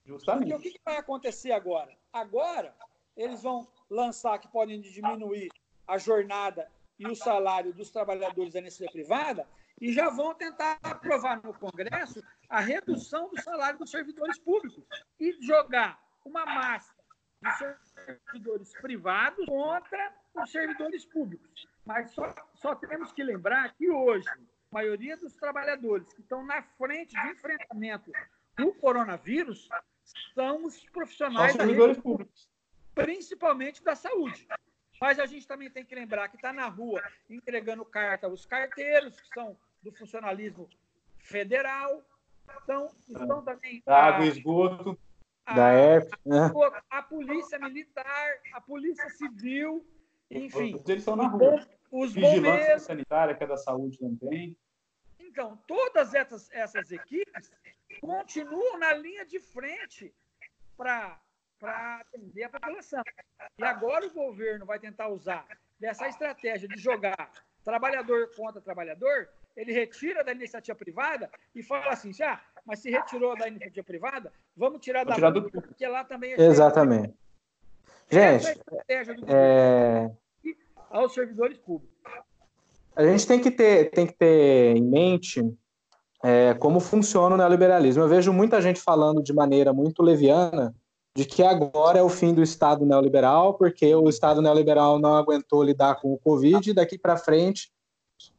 [0.05, 0.49] Justamente.
[0.49, 1.97] Porque o que, que vai acontecer agora?
[2.13, 2.75] Agora,
[3.17, 5.49] eles vão lançar que podem diminuir
[5.87, 9.47] a jornada e o salário dos trabalhadores da iniciativa privada
[9.81, 14.85] e já vão tentar aprovar no Congresso a redução do salário dos servidores públicos
[15.19, 17.00] e jogar uma massa
[17.43, 17.57] de
[18.05, 21.67] servidores privados contra os servidores públicos.
[21.85, 24.39] Mas só, só temos que lembrar que hoje, a
[24.71, 28.13] maioria dos trabalhadores que estão na frente de enfrentamento
[28.57, 29.69] do coronavírus
[30.35, 32.49] são os profissionais são servidores públicos,
[32.95, 34.47] principalmente da saúde.
[35.01, 39.19] Mas a gente também tem que lembrar que está na rua entregando carta aos carteiros,
[39.19, 40.69] que são do funcionalismo
[41.19, 42.05] federal.
[42.63, 43.83] Então, estão também.
[43.87, 44.99] Da água esgoto
[45.55, 46.51] da F, né?
[46.91, 49.87] a, a, polícia militar, a polícia civil,
[50.31, 50.81] enfim.
[50.87, 51.67] Eles estão na rua.
[51.91, 52.83] Os Vigilância bombeiros.
[52.83, 54.57] sanitária, que é da saúde também.
[55.19, 57.51] Então, todas essas, essas equipes
[58.01, 60.15] continuam na linha de frente
[60.77, 61.21] para
[62.01, 63.03] atender a população.
[63.59, 65.47] E agora o governo vai tentar usar
[65.79, 67.31] dessa estratégia de jogar
[67.65, 73.37] trabalhador contra trabalhador, ele retira da iniciativa privada e fala assim, ah, mas se retirou
[73.37, 75.69] da iniciativa privada, vamos tirar Vou da tirar pública, do...
[75.69, 77.15] porque lá também é Exatamente.
[78.11, 80.11] Gente, é é...
[80.91, 81.97] aos servidores públicos.
[82.97, 85.43] A gente tem que ter, tem que ter em mente
[86.23, 88.03] é, como funciona o neoliberalismo.
[88.03, 90.75] Eu vejo muita gente falando de maneira muito leviana
[91.17, 95.63] de que agora é o fim do Estado neoliberal, porque o Estado neoliberal não aguentou
[95.63, 97.71] lidar com o Covid, e daqui para frente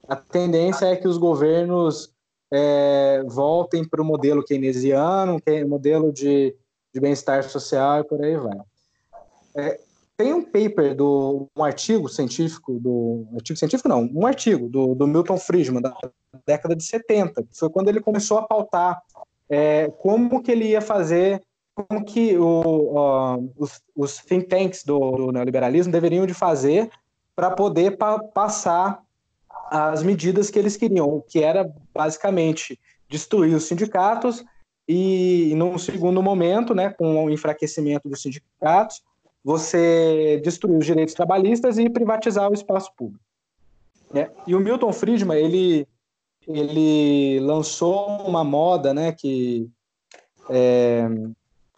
[0.08, 2.14] a tendência é que os governos
[2.52, 6.56] é, voltem para o modelo keynesiano, que é modelo de,
[6.94, 8.58] de bem-estar social e por aí vai.
[9.56, 9.80] É,
[10.18, 15.08] tem um paper, do, um artigo científico, do, artigo científico não, um artigo do, do
[15.08, 15.96] Milton Friedman, da
[16.46, 19.02] década de 70, que foi quando ele começou a pautar
[19.50, 21.42] é, como que ele ia fazer,
[21.74, 26.90] como que o, uh, os, os think tanks do, do, neoliberalismo deveriam de fazer
[27.36, 29.02] para poder pa passar
[29.72, 34.44] as medidas que eles queriam, que era basicamente destruir os sindicatos
[34.86, 39.02] e, num segundo momento, né, com o enfraquecimento dos sindicatos,
[39.42, 43.24] você destruir os direitos trabalhistas e privatizar o espaço público.
[44.14, 44.30] Né?
[44.46, 45.88] E o Milton Friedman, ele,
[46.46, 49.70] ele lançou uma moda, né, que
[50.50, 51.08] é,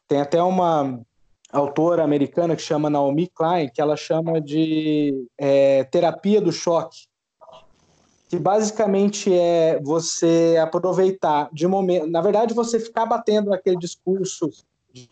[0.07, 0.99] tem até uma
[1.51, 7.12] autora americana que chama Naomi Klein, que ela chama de é, terapia do choque,
[8.33, 14.49] que basicamente é você aproveitar de momento, na verdade você ficar batendo naquele discurso
[14.91, 15.07] de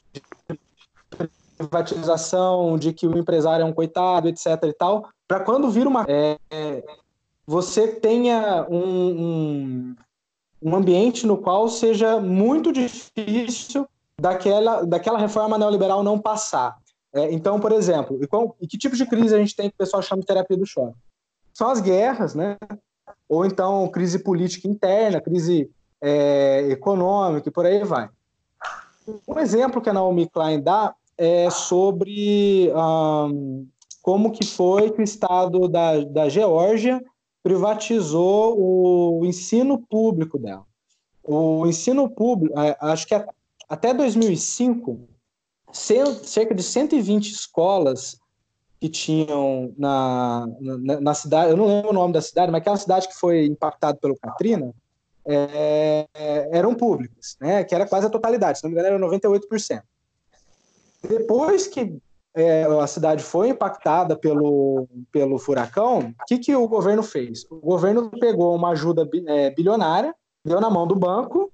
[1.56, 6.04] privatização, de que o empresário é um coitado, etc e tal, para quando vir uma
[6.10, 6.84] é,
[7.46, 9.96] você tenha um, um,
[10.60, 13.88] um ambiente no qual seja muito difícil
[14.20, 16.76] daquela, daquela reforma neoliberal não passar.
[17.14, 19.76] É, então, por exemplo, e, qual, e, que tipo de crise a gente tem que
[19.76, 20.98] o pessoal chama de terapia do choque?
[21.54, 22.58] São as guerras, né?
[23.32, 28.10] Ou então crise política interna, crise é, econômica e por aí vai.
[29.26, 32.70] Um exemplo que a Naomi Klein dá é sobre
[34.02, 37.02] como que foi que o Estado da, da Geórgia
[37.42, 40.66] privatizou o ensino público dela.
[41.24, 43.16] O ensino público, é, acho que
[43.70, 45.08] até 2005,
[45.72, 48.18] cerca de 120 escolas
[48.82, 52.78] que tinham na, na, na, cidade, eu não lembro o nome da cidade, mas aquela
[52.78, 54.74] cidade que foi impactada pelo Katrina,
[55.24, 56.08] é,
[56.52, 59.84] eram públicas, né, que era quase a totalidade, se não me engano era 98%.
[61.08, 61.96] Depois que
[62.36, 67.46] é, a cidade foi impactada pelo, pelo furacão, o que, que o governo fez?
[67.52, 71.52] O governo pegou uma ajuda é, bilionária, deu na mão do banco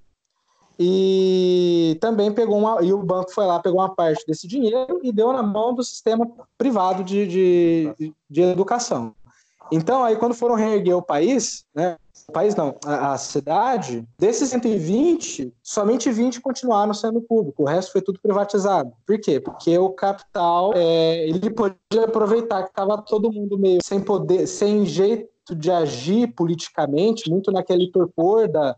[0.78, 2.82] e também pegou uma.
[2.82, 5.82] E o banco foi lá, pegou uma parte desse dinheiro e deu na mão do
[5.82, 9.12] sistema privado de, de, de educação.
[9.72, 11.96] Então, aí, quando foram reerguer o país, né,
[12.28, 17.92] o país não, a, a, cidade, desses 120, somente 20 continuaram sendo público, o resto
[17.92, 18.92] foi tudo privatizado.
[19.06, 19.40] Por quê?
[19.40, 24.86] Porque o capital, é, ele podia aproveitar que estava todo mundo meio sem poder, sem
[24.86, 28.76] jeito de agir politicamente, muito naquele torpor da,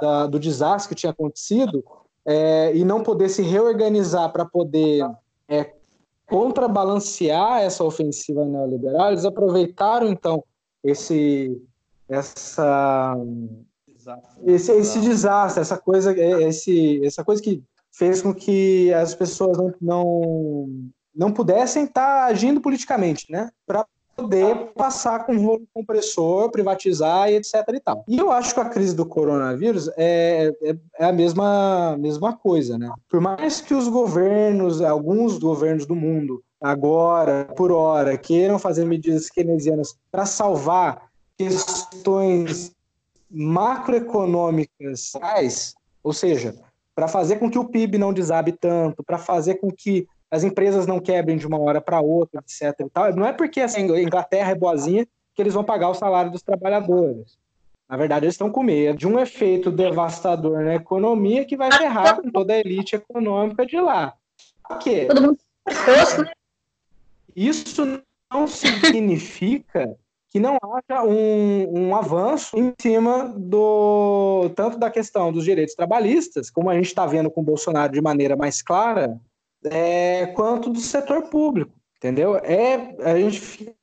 [0.00, 1.84] da do desastre que tinha acontecido,
[2.24, 5.04] é, e não poder se reorganizar para poder
[5.48, 5.72] é,
[6.26, 10.42] contrabalancear essa ofensiva neoliberal, eles aproveitaram então
[10.82, 11.60] esse
[12.08, 13.16] essa
[14.44, 19.74] esse, esse desastre, essa coisa esse essa coisa que fez com que as pessoas não
[19.80, 23.50] não, não pudessem estar agindo politicamente, né?
[23.66, 28.04] Para poder passar com rolo compressor, privatizar e etc e tal.
[28.06, 32.78] E eu acho que a crise do coronavírus é, é, é, a mesma, mesma coisa,
[32.78, 32.90] né?
[33.08, 39.28] Por mais que os governos, alguns governos do mundo, agora, por hora, queiram fazer medidas
[39.28, 42.72] keynesianas para salvar questões
[43.30, 45.12] macroeconômicas,
[46.04, 46.54] ou seja,
[46.94, 50.86] para fazer com que o PIB não desabe tanto, para fazer com que as empresas
[50.86, 52.74] não quebrem de uma hora para outra, etc.
[52.80, 53.14] E tal.
[53.14, 56.42] Não é porque assim, a Inglaterra é boazinha que eles vão pagar o salário dos
[56.42, 57.38] trabalhadores.
[57.86, 62.16] Na verdade, eles estão com medo de um efeito devastador na economia que vai ferrar
[62.18, 64.14] com toda a elite econômica de lá.
[64.66, 65.06] Por quê?
[65.08, 66.30] Né?
[67.36, 69.94] Isso não significa
[70.30, 76.48] que não haja um, um avanço em cima do tanto da questão dos direitos trabalhistas,
[76.48, 79.20] como a gente está vendo com o Bolsonaro de maneira mais clara,
[79.64, 82.36] é, quanto do setor público, entendeu?
[82.36, 83.74] É, a gente fica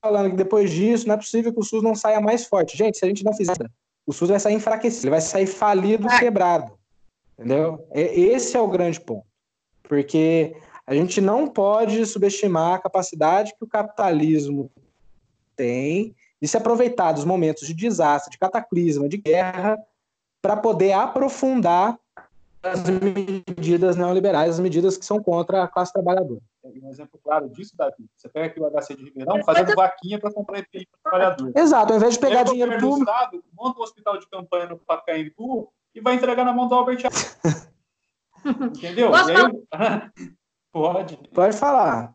[0.00, 2.76] falando que depois disso não é possível que o SUS não saia mais forte.
[2.76, 3.56] Gente, se a gente não fizer
[4.06, 6.72] o SUS vai sair enfraquecido, ele vai sair falido, quebrado,
[7.36, 7.84] entendeu?
[7.90, 9.26] É, esse é o grande ponto,
[9.82, 10.54] porque
[10.86, 14.70] a gente não pode subestimar a capacidade que o capitalismo
[15.56, 19.76] tem de se aproveitar dos momentos de desastre, de cataclisma, de guerra,
[20.40, 21.98] para poder aprofundar
[22.72, 26.40] as medidas neoliberais, as medidas que são contra a classe trabalhadora.
[26.64, 30.32] Um exemplo claro disso, Davi, você pega aqui o HC de Ribeirão fazendo vaquinha para
[30.32, 31.52] comprar EPI para trabalhador.
[31.56, 33.10] Exato, ao invés de pegar dinheiro público...
[33.10, 37.02] Estado, monta um hospital de campanha no Pacaembu e vai entregar na mão do Albert
[38.44, 39.10] Entendeu?
[39.10, 40.12] Posso aí,
[40.72, 41.16] pode.
[41.32, 42.14] Pode falar.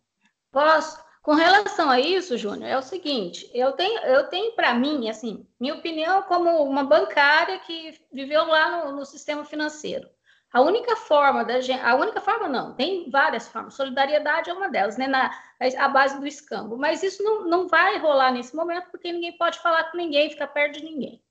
[0.51, 0.99] Posso?
[1.21, 5.45] Com relação a isso, Júnior, é o seguinte, eu tenho, eu tenho para mim, assim,
[5.59, 10.09] minha opinião como uma bancária que viveu lá no, no sistema financeiro.
[10.53, 13.73] A única forma da gente, a única forma não, tem várias formas.
[13.73, 15.07] Solidariedade é uma delas, né?
[15.07, 15.31] Na
[15.77, 16.77] a base do escambo.
[16.77, 20.47] Mas isso não, não vai rolar nesse momento porque ninguém pode falar com ninguém, ficar
[20.47, 21.23] perto de ninguém.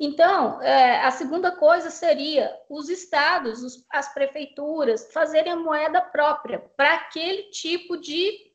[0.00, 6.60] Então, é, a segunda coisa seria os estados, os, as prefeituras fazerem a moeda própria
[6.76, 8.52] para aquele tipo de,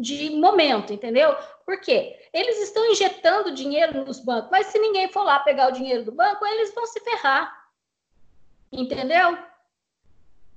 [0.00, 1.36] de momento, entendeu?
[1.66, 2.16] Por quê?
[2.32, 6.12] Eles estão injetando dinheiro nos bancos, mas se ninguém for lá pegar o dinheiro do
[6.12, 7.55] banco, eles vão se ferrar.
[8.72, 9.38] Entendeu?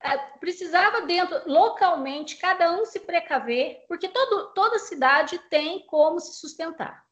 [0.02, 6.34] É, precisava dentro, localmente, cada um se precaver, porque todo, toda cidade tem como se
[6.36, 7.06] sustentar.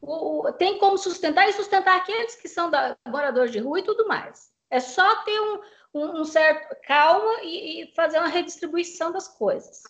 [0.00, 4.06] o, tem como sustentar e sustentar aqueles que são da, moradores de rua e tudo
[4.06, 4.52] mais.
[4.70, 5.60] É só ter um,
[5.94, 9.82] um, um certo calma e, e, fazer uma redistribuição das coisas,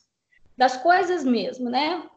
[0.57, 2.09] das coisas mesmo, né?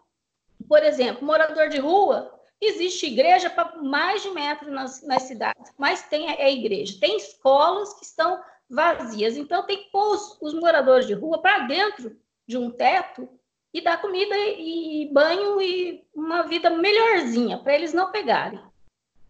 [0.68, 6.04] Por exemplo, morador de rua, existe igreja para mais de metro nas, nas cidades, mas
[6.04, 11.08] tem é igreja, tem escolas que estão vazias, então tem que pôr os, os moradores
[11.08, 12.16] de rua para dentro
[12.48, 13.28] de um teto
[13.74, 18.60] e dar comida e banho e uma vida melhorzinha para eles não pegarem.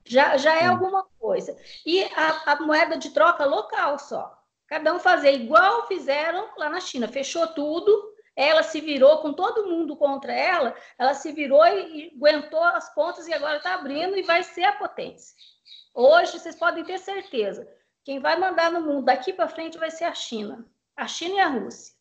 [0.06, 1.56] Já, já é alguma coisa.
[1.86, 4.36] E a, a, moeda de troca local só.
[4.66, 7.08] Cada um fazer igual fizeram lá na China.
[7.08, 8.09] Fechou tudo,
[8.40, 12.94] ela se virou com todo mundo contra ela, ela se virou e, e aguentou as
[12.96, 15.36] pontas e agora está abrindo e vai ser a potência.
[15.94, 17.68] Hoje, vocês podem ter certeza,
[18.06, 20.66] quem vai mandar no mundo daqui para frente vai ser a China.
[20.96, 21.94] A China e a Rússia.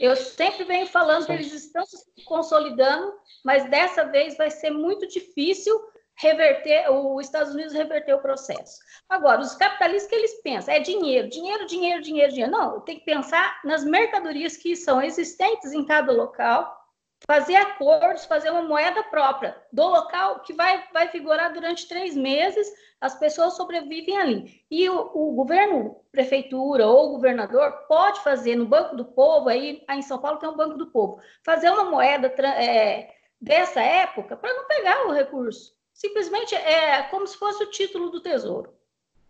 [0.00, 3.14] Eu sempre venho falando que eles estão se consolidando,
[3.44, 5.72] mas dessa vez vai ser muito difícil
[6.20, 8.78] reverter, os Estados Unidos reverter o processo.
[9.08, 12.52] Agora, os capitalistas que eles pensam é dinheiro, dinheiro, dinheiro, dinheiro, dinheiro.
[12.52, 16.76] Não, tem que pensar nas mercadorias que são existentes em cada local,
[17.26, 22.68] fazer acordos, fazer uma moeda própria do local que vai, vai vigorar durante três meses,
[23.00, 24.62] as pessoas sobrevivem ali.
[24.70, 29.98] E o, o governo, prefeitura ou governador pode fazer no Banco do Povo, aí, aí
[29.98, 33.10] em São Paulo tem um Banco do Povo, fazer uma moeda é,
[33.40, 35.79] dessa época para não pegar o recurso.
[35.92, 38.72] Simplesmente é como se fosse o título do tesouro.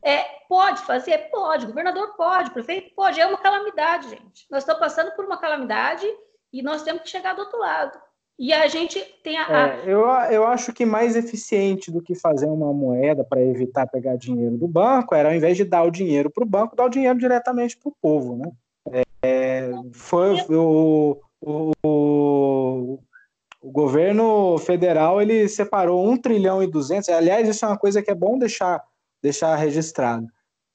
[0.03, 1.31] É, pode fazer?
[1.31, 1.67] Pode.
[1.67, 3.21] Governador pode, prefeito pode.
[3.21, 4.47] É uma calamidade, gente.
[4.51, 6.07] Nós estamos passando por uma calamidade
[6.53, 7.99] e nós temos que chegar do outro lado.
[8.39, 9.75] E a gente tem a.
[9.75, 10.01] É, eu,
[10.31, 14.67] eu acho que mais eficiente do que fazer uma moeda para evitar pegar dinheiro do
[14.67, 17.77] banco era, ao invés de dar o dinheiro para o banco, dar o dinheiro diretamente
[17.77, 18.37] para o povo.
[18.39, 19.05] Né?
[19.23, 22.99] É, foi o, o,
[23.61, 27.09] o, governo federal ele separou 1 trilhão e 200.
[27.11, 28.83] Aliás, isso é uma coisa que é bom deixar,
[29.23, 30.27] deixar registrado.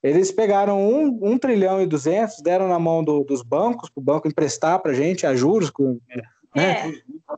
[0.02, 4.04] Eles pegaram 1, 1 trilhão e 200, deram na mão do, dos bancos, para o
[4.04, 5.72] banco emprestar para a gente a juros.
[6.10, 6.90] É né?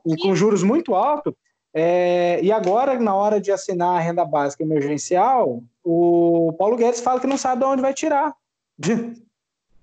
[0.06, 0.16] É.
[0.22, 1.34] com juros muito altos.
[1.74, 7.20] É, e agora, na hora de assinar a renda básica emergencial, o Paulo Guedes fala
[7.20, 8.32] que não sabe de onde vai tirar.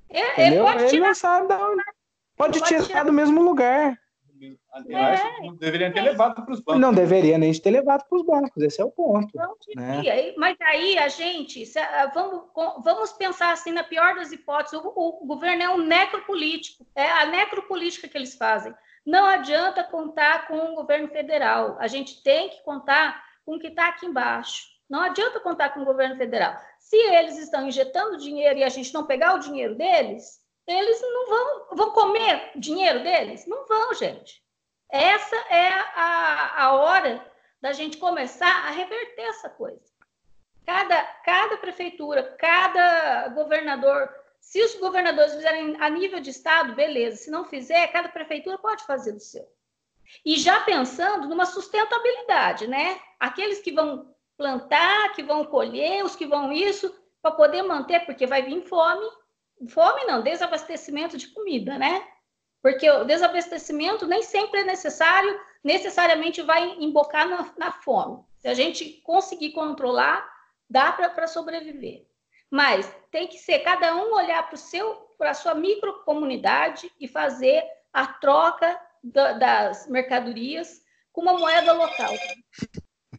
[0.09, 1.07] É, ele, pode ele tirar.
[1.07, 1.84] não sabe de onde.
[2.38, 3.97] Pode, pode tirar, tirar, do mesmo lugar.
[4.89, 5.45] É.
[5.45, 6.82] Não deveria ter levado para os bancos.
[6.82, 9.30] Não deveria nem ter levado para os bancos, esse é o ponto.
[9.34, 10.34] Não Né?
[10.38, 12.43] Mas aí a gente, ah, vamos,
[12.84, 17.26] vamos pensar assim, na pior das hipóteses, o, o governo é um necropolítico, é a
[17.26, 18.73] necropolítica que eles fazem.
[19.05, 21.78] Não adianta contar com o governo federal.
[21.80, 24.63] A gente tem que contar com o que está aqui embaixo.
[24.89, 26.55] Não adianta contar com o governo federal.
[26.80, 31.28] Se eles estão injetando dinheiro e a gente não pegar o dinheiro deles, eles não
[31.28, 33.45] vão, vão comer dinheiro deles?
[33.45, 34.43] Não vão, gente.
[34.95, 37.25] Essa é a, a hora
[37.61, 39.81] da gente começar a reverter essa coisa.
[40.65, 44.09] Cada, cada prefeitura, cada governador
[44.45, 47.17] se os governadores fizerem a nível de estado, beleza.
[47.17, 49.43] Se não fizer, cada prefeitura pode fazer do seu.
[50.23, 52.99] E já pensando numa sustentabilidade, né?
[53.19, 56.93] Aqueles que vão plantar, que vão colher, os que vão isso,
[57.23, 59.07] para poder manter, porque vai vir fome.
[59.67, 62.07] Fome não, desabastecimento de comida, né?
[62.66, 68.26] Porque o desabastecimento nem sempre é necessário, necessariamente vai embocar na, na fome.
[68.39, 70.28] Se a gente conseguir controlar,
[70.68, 72.07] dá para sobreviver.
[72.49, 77.07] Mas tem que ser cada um olhar para o seu, para a sua microcomunidade e
[77.07, 77.63] fazer
[77.93, 80.82] a troca da, das mercadorias
[81.13, 82.13] com uma moeda local.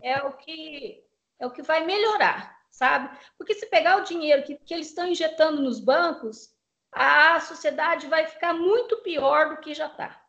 [0.03, 1.05] É o que
[1.39, 3.17] é o que vai melhorar, sabe?
[3.39, 6.56] Porque se pegar o dinheiro que, que eles estão injetando nos bancos,
[6.97, 10.23] a sociedade vai ficar muito pior do que já está.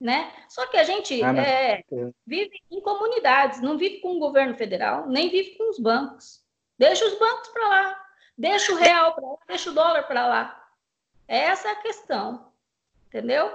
[0.00, 0.30] Né?
[0.48, 1.82] Só que a gente ah, é,
[2.26, 6.42] vive em comunidades, não vive com o governo federal, nem vive com os bancos.
[6.78, 8.04] Deixa os bancos para lá,
[8.36, 10.68] Deixa o real para lá, deixa o dólar para lá.
[11.26, 12.48] Essa é a questão,
[13.06, 13.54] entendeu?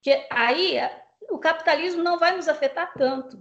[0.00, 0.78] Que aí
[1.28, 3.38] o capitalismo não vai nos afetar tanto.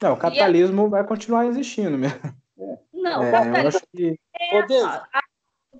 [0.00, 0.88] Não, o capitalismo a...
[0.88, 2.20] vai continuar existindo mesmo.
[2.92, 3.80] Não, é, o capitalismo.
[3.94, 4.20] Que...
[4.38, 4.62] É,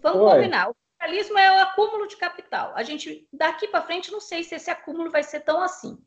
[0.02, 0.34] vamos Oi.
[0.34, 0.70] combinar.
[0.70, 2.72] O capitalismo é o acúmulo de capital.
[2.74, 5.98] A gente, daqui para frente, não sei se esse acúmulo vai ser tão assim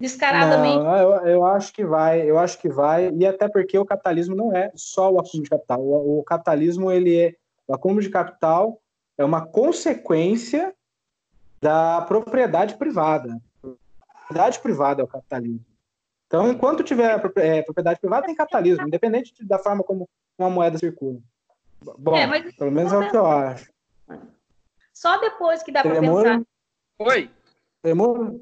[0.00, 0.78] descaradamente.
[0.78, 4.36] Não, eu, eu, acho que vai, eu acho que vai, e até porque o capitalismo
[4.36, 5.80] não é só o acúmulo de capital.
[5.80, 7.34] O, o capitalismo, ele é,
[7.66, 8.80] o acúmulo de capital
[9.16, 10.74] é uma consequência
[11.60, 13.40] da propriedade privada.
[13.60, 15.64] propriedade privada é o capitalismo.
[16.26, 20.08] Então, enquanto tiver é, propriedade privada, tem capitalismo, independente da forma como
[20.38, 21.18] uma moeda circula.
[21.80, 22.54] Bom, é, mas...
[22.56, 23.70] pelo menos é o que eu acho.
[24.92, 26.42] Só depois que dá para pensar.
[26.98, 27.30] Oi.
[27.82, 28.40] Tremor?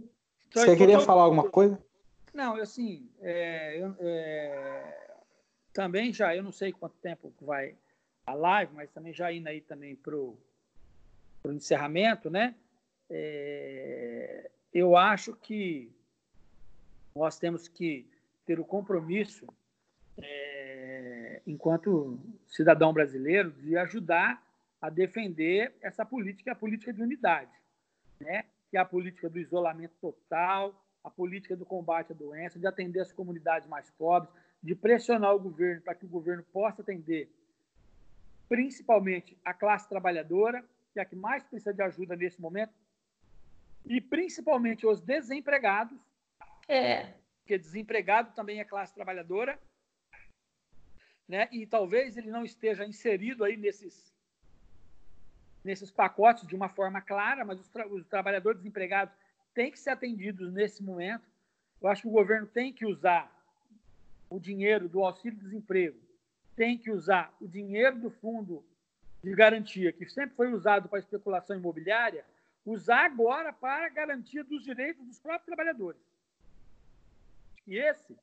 [0.55, 1.79] Você queria falar alguma coisa?
[2.33, 5.17] Não, assim, é, eu, é,
[5.73, 7.77] também já, eu não sei quanto tempo vai
[8.27, 10.37] a live, mas também já indo aí também para o
[11.47, 12.55] encerramento, né?
[13.09, 15.93] É, eu acho que
[17.15, 18.07] nós temos que
[18.45, 19.47] ter o compromisso,
[20.19, 20.56] é,
[21.47, 24.43] enquanto cidadão brasileiro, de ajudar
[24.81, 27.53] a defender essa política, a política de unidade,
[28.21, 28.45] né?
[28.71, 33.01] que é a política do isolamento total, a política do combate à doença, de atender
[33.01, 34.33] as comunidades mais pobres,
[34.63, 37.31] de pressionar o governo para que o governo possa atender
[38.49, 42.73] principalmente a classe trabalhadora, que é a que mais precisa de ajuda nesse momento,
[43.85, 45.99] e principalmente os desempregados.
[46.69, 47.15] É.
[47.41, 49.59] Porque desempregado também é classe trabalhadora.
[51.29, 51.49] Né?
[51.51, 54.15] E talvez ele não esteja inserido aí nesses,
[55.65, 59.15] nesses pacotes de uma forma clara, mas os, tra os trabalhadores desempregados
[59.53, 61.25] têm que ser atendidos nesse momento.
[61.81, 63.33] Eu acho que o governo tem que usar
[64.31, 65.99] o dinheiro do auxílio-desemprego,
[66.55, 68.65] tem que usar o dinheiro do fundo
[69.23, 72.25] de garantia, que sempre foi usado para especulação imobiliária,
[72.65, 76.01] usar agora para garantia dos direitos dos próprios trabalhadores.
[77.67, 78.17] E esse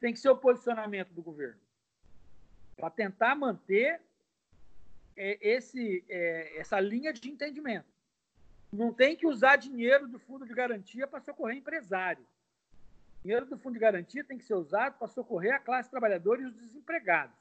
[0.00, 1.60] tem que ser o posicionamento do governo,
[2.78, 4.00] para tentar manter
[5.16, 7.88] é, esse, é, essa linha de entendimento.
[8.72, 12.24] Não tem que usar dinheiro do fundo de garantia para socorrer empresário.
[13.22, 16.44] Dinheiro do fundo de garantia tem que ser usado para socorrer a classe trabalhadora e
[16.44, 17.36] os desempregados.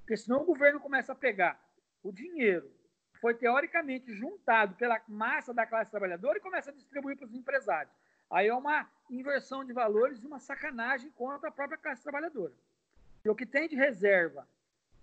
[0.00, 1.62] Porque senão o governo começa a pegar
[2.02, 2.68] o dinheiro
[3.12, 7.34] que foi teoricamente juntado pela massa da classe trabalhadora e começa a distribuir para os
[7.34, 7.94] empresários.
[8.30, 12.52] Aí é uma inversão de valores e uma sacanagem contra a própria classe trabalhadora.
[13.30, 14.48] O que tem de reserva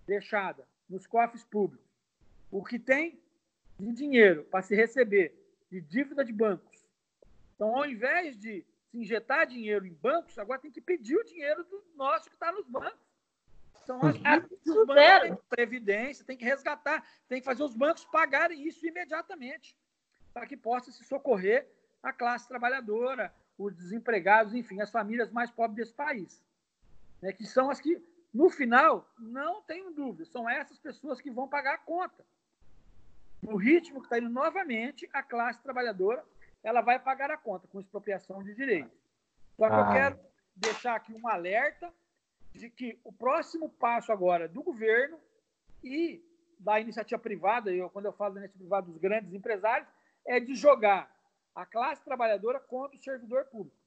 [0.06, 1.86] deixada nos cofres públicos,
[2.50, 3.20] o que tem
[3.78, 5.34] de dinheiro para se receber
[5.70, 6.86] de dívida de bancos.
[7.54, 11.64] Então, ao invés de se injetar dinheiro em bancos, agora tem que pedir o dinheiro
[11.64, 13.06] do nosso que está nos bancos.
[13.84, 18.84] São as dos bancos, previdência, tem que resgatar, tem que fazer os bancos pagarem isso
[18.86, 19.76] imediatamente,
[20.32, 21.68] para que possa se socorrer
[22.02, 26.42] a classe trabalhadora, os desempregados, enfim, as famílias mais pobres desse país.
[27.22, 27.96] Né, que são as que,
[28.36, 32.22] no final, não tenho dúvida, são essas pessoas que vão pagar a conta.
[33.42, 36.22] No ritmo que está indo novamente, a classe trabalhadora
[36.62, 38.92] ela vai pagar a conta com expropriação de direitos.
[39.56, 39.78] Só que ah.
[39.78, 40.20] eu quero
[40.54, 41.90] deixar aqui um alerta
[42.52, 45.18] de que o próximo passo agora do governo
[45.82, 46.22] e
[46.58, 49.88] da iniciativa privada, eu, quando eu falo da iniciativa privada dos grandes empresários,
[50.26, 51.10] é de jogar
[51.54, 53.78] a classe trabalhadora contra o servidor público.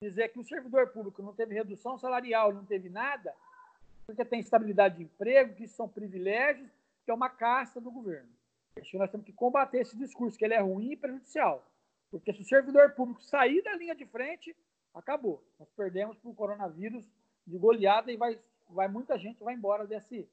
[0.00, 3.32] Dizer que o servidor público não teve redução salarial, não teve nada,
[4.06, 6.70] porque tem estabilidade de emprego, que isso são privilégios,
[7.04, 8.28] que é uma casta do governo.
[8.78, 11.64] Acho que nós temos que combater esse discurso, que ele é ruim e prejudicial.
[12.10, 14.54] Porque se o servidor público sair da linha de frente,
[14.94, 15.42] acabou.
[15.58, 17.04] Nós perdemos para o coronavírus
[17.46, 18.38] de goleada e vai,
[18.68, 20.28] vai muita gente vai embora desse,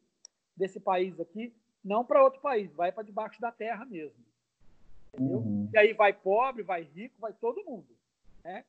[0.55, 1.53] desse país aqui,
[1.83, 4.23] não para outro país, vai para debaixo da terra mesmo.
[5.13, 5.39] Entendeu?
[5.39, 5.69] Uhum.
[5.73, 7.87] E aí vai pobre, vai rico, vai todo mundo.
[8.43, 8.63] Né?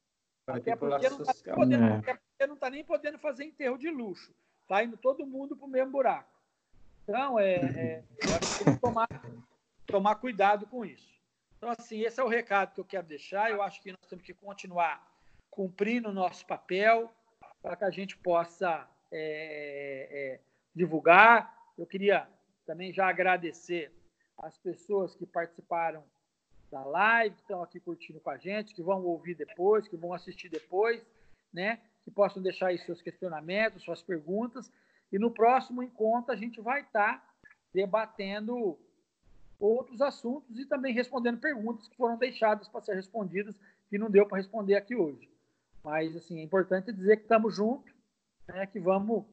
[0.47, 1.97] Até porque, não tá podendo, é.
[1.99, 4.35] até porque não está nem podendo fazer enterro de luxo.
[4.63, 6.31] Está indo todo mundo para o mesmo buraco.
[7.05, 8.05] Então, é, é,
[8.65, 9.09] que tomar,
[9.87, 11.13] tomar cuidado com isso.
[11.59, 13.51] Então, assim, esse é o recado que eu quero deixar.
[13.51, 15.07] Eu acho que nós temos que continuar
[15.51, 17.13] cumprindo o nosso papel
[17.61, 20.41] para que a gente possa é, é,
[20.75, 21.55] divulgar.
[21.77, 22.29] Eu queria
[22.67, 23.93] também já agradecer
[24.39, 26.03] as pessoas que participaram
[26.71, 30.15] da live, que estão aqui curtindo com a gente, que vão ouvir depois, que vão
[30.15, 31.05] assistir depois,
[31.53, 31.81] né?
[32.05, 34.71] Que possam deixar aí seus questionamentos, suas perguntas.
[35.13, 37.23] E no próximo encontro a gente vai estar
[37.73, 38.79] debatendo
[39.59, 43.55] outros assuntos e também respondendo perguntas que foram deixadas para ser respondidas
[43.89, 45.31] que não deu para responder aqui hoje.
[45.85, 47.93] Mas assim, é importante dizer que estamos juntos,
[48.49, 49.25] né, que vamos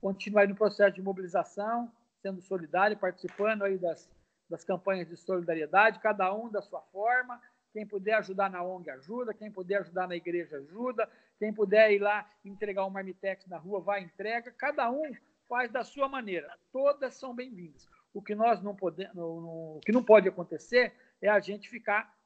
[0.00, 1.90] continuar no processo de mobilização,
[2.20, 4.08] sendo solidário, participando aí das,
[4.48, 7.40] das campanhas de solidariedade, cada um da sua forma.
[7.74, 11.10] Quem puder ajudar na ONG ajuda, quem puder ajudar na igreja ajuda,
[11.40, 14.52] quem puder ir lá entregar um marmitex na rua, vai entrega.
[14.52, 15.12] Cada um
[15.48, 16.56] faz da sua maneira.
[16.72, 17.88] Todas são bem-vindas.
[18.12, 22.16] O que nós não podemos, o que não pode acontecer é a gente ficar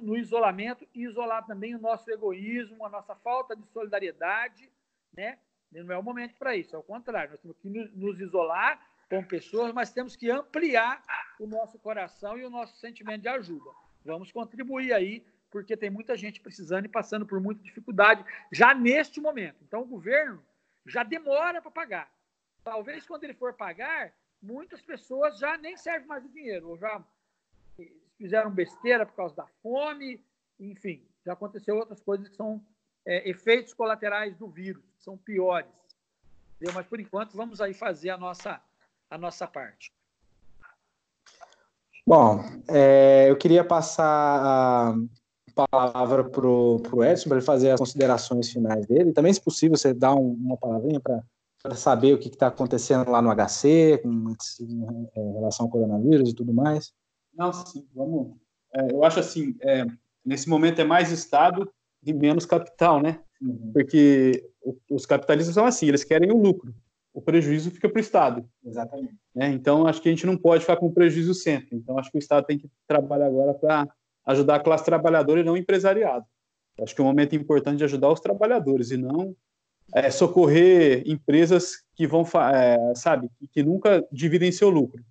[0.00, 4.72] no isolamento e isolar também o nosso egoísmo, a nossa falta de solidariedade,
[5.12, 5.38] né?
[5.70, 8.80] Não é o momento para isso, ao contrário, nós temos que nos isolar
[9.10, 11.02] com pessoas, mas temos que ampliar
[11.38, 13.70] o nosso coração e o nosso sentimento de ajuda.
[14.08, 19.20] Vamos contribuir aí, porque tem muita gente precisando e passando por muita dificuldade já neste
[19.20, 19.62] momento.
[19.62, 20.42] Então, o governo
[20.86, 22.10] já demora para pagar.
[22.64, 27.04] Talvez quando ele for pagar, muitas pessoas já nem serve mais o dinheiro, ou já
[28.16, 30.24] fizeram besteira por causa da fome,
[30.58, 32.64] enfim, já aconteceu outras coisas que são
[33.04, 35.70] é, efeitos colaterais do vírus, que são piores.
[36.74, 38.60] Mas, por enquanto, vamos aí fazer a nossa,
[39.10, 39.92] a nossa parte.
[42.08, 44.94] Bom, é, eu queria passar a
[45.70, 49.12] palavra para o Edson, para ele fazer as considerações finais dele.
[49.12, 53.20] Também, se possível, você dá um, uma palavrinha para saber o que está acontecendo lá
[53.20, 56.94] no HC, com, em é, relação ao coronavírus e tudo mais.
[57.34, 58.38] Não, sim, vamos.
[58.74, 59.84] É, eu acho assim, é,
[60.24, 61.70] nesse momento é mais Estado
[62.02, 63.20] e menos capital, né?
[63.42, 63.70] Uhum.
[63.74, 64.48] Porque
[64.90, 66.74] os capitalistas são assim, eles querem o lucro.
[67.18, 68.48] O prejuízo fica para o Estado.
[68.64, 69.16] Exatamente.
[69.34, 69.48] Né?
[69.48, 71.76] Então, acho que a gente não pode ficar com prejuízo sempre.
[71.76, 73.88] Então, acho que o Estado tem que trabalhar agora para
[74.24, 76.24] ajudar a classe trabalhadora e não o empresariado.
[76.80, 79.34] Acho que é um momento importante de ajudar os trabalhadores e não
[79.92, 82.22] é, socorrer empresas que vão,
[82.54, 85.02] é, sabe, que nunca dividem seu lucro.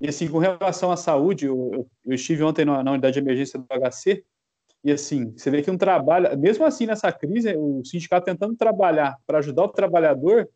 [0.00, 3.58] E assim, com relação à saúde, eu, eu estive ontem na, na, unidade de emergência
[3.58, 4.24] do HC,
[4.84, 9.16] e assim, você vê que um trabalho, mesmo assim nessa crise, o sindicato tentando trabalhar
[9.26, 10.48] para ajudar o trabalhador,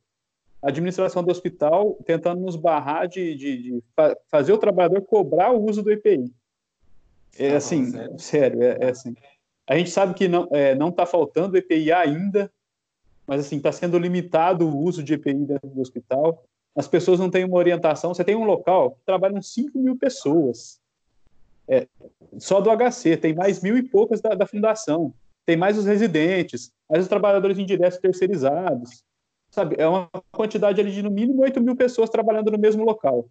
[0.65, 3.83] a administração do hospital tentando nos barrar de, de, de
[4.31, 6.33] fazer o trabalhador cobrar o uso do EPI.
[7.39, 9.15] É ah, assim, sério, sério é, é, assim.
[9.67, 12.51] A gente sabe que não é, não está faltando EPI ainda,
[13.27, 16.45] mas assim está sendo limitado o uso de EPI dentro do hospital
[16.75, 18.13] as pessoas não têm uma orientação.
[18.13, 20.81] Você tem um local que trabalham 5 mil pessoas,
[21.69, 21.87] é,
[22.39, 25.15] só do HC, tem mais mil e poucas da, da fundação,
[25.47, 29.03] tem mais os residentes, mais os trabalhadores indiretos terceirizados,
[29.55, 29.77] sabe?
[29.79, 33.29] É uma quantidade ali de no mínimo 8 mil pessoas trabalhando no mesmo local.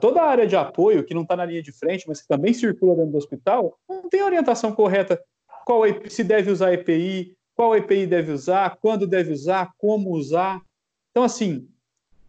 [0.00, 2.52] Toda a área de apoio, que não está na linha de frente, mas que também
[2.52, 5.22] circula dentro do hospital, não tem orientação correta
[5.64, 10.60] qual se deve usar EPI, qual EPI deve usar, quando deve usar, como usar.
[11.10, 11.68] Então, assim,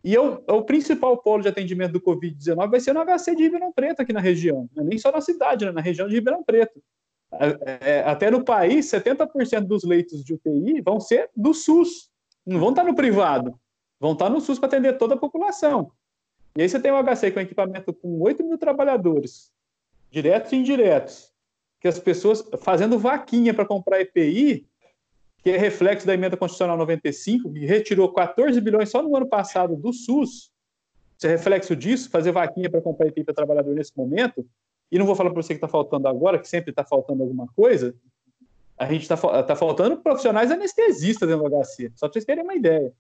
[0.03, 3.73] e eu, o principal polo de atendimento do Covid-19 vai ser no HC de Ribeirão
[3.73, 4.69] Preto, aqui na região.
[4.75, 4.83] Né?
[4.83, 5.71] Nem só na cidade, né?
[5.71, 6.81] na região de Ribeirão Preto.
[7.83, 12.09] É, até no país, 70% dos leitos de UTI vão ser do SUS.
[12.47, 13.59] Não vão estar no privado.
[13.99, 15.91] Vão estar no SUS para atender toda a população.
[16.55, 19.51] E aí você tem o HC com equipamento com 8 mil trabalhadores,
[20.09, 21.31] diretos e indiretos,
[21.81, 24.65] que as pessoas fazendo vaquinha para comprar EPI,
[25.43, 29.75] que é reflexo da emenda constitucional 95, que retirou 14 bilhões só no ano passado
[29.75, 30.51] do SUS.
[31.17, 34.47] Isso é reflexo disso, fazer vaquinha para comprar EPI para trabalhador nesse momento.
[34.91, 37.47] E não vou falar para você que está faltando agora, que sempre está faltando alguma
[37.47, 37.93] coisa.
[38.77, 42.91] A gente está tá faltando profissionais anestesistas do HC, só para vocês terem uma ideia.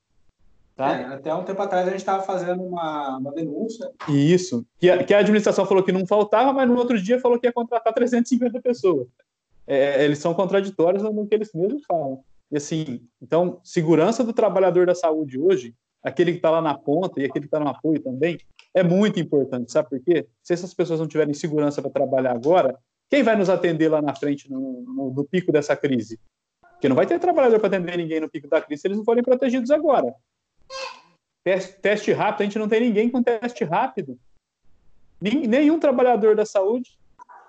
[0.75, 0.95] Tá?
[0.95, 3.91] É, até um tempo atrás a gente estava fazendo uma, uma denúncia.
[4.07, 7.39] Isso, que a, que a administração falou que não faltava, mas no outro dia falou
[7.39, 9.07] que ia contratar 350 pessoas
[9.67, 12.23] é, eles são contraditórios no que eles mesmos falam.
[12.49, 17.19] E assim, então, segurança do trabalhador da saúde hoje, aquele que está lá na ponta
[17.19, 18.39] e aquele que está no apoio também,
[18.73, 20.25] é muito importante, sabe por quê?
[20.41, 22.77] Se essas pessoas não tiverem segurança para trabalhar agora,
[23.09, 26.19] quem vai nos atender lá na frente, no, no, no pico dessa crise?
[26.73, 29.05] Porque não vai ter trabalhador para atender ninguém no pico da crise se eles não
[29.05, 30.13] forem protegidos agora.
[31.43, 34.19] Teste, teste rápido, a gente não tem ninguém com teste rápido.
[35.21, 36.99] Nenhum trabalhador da saúde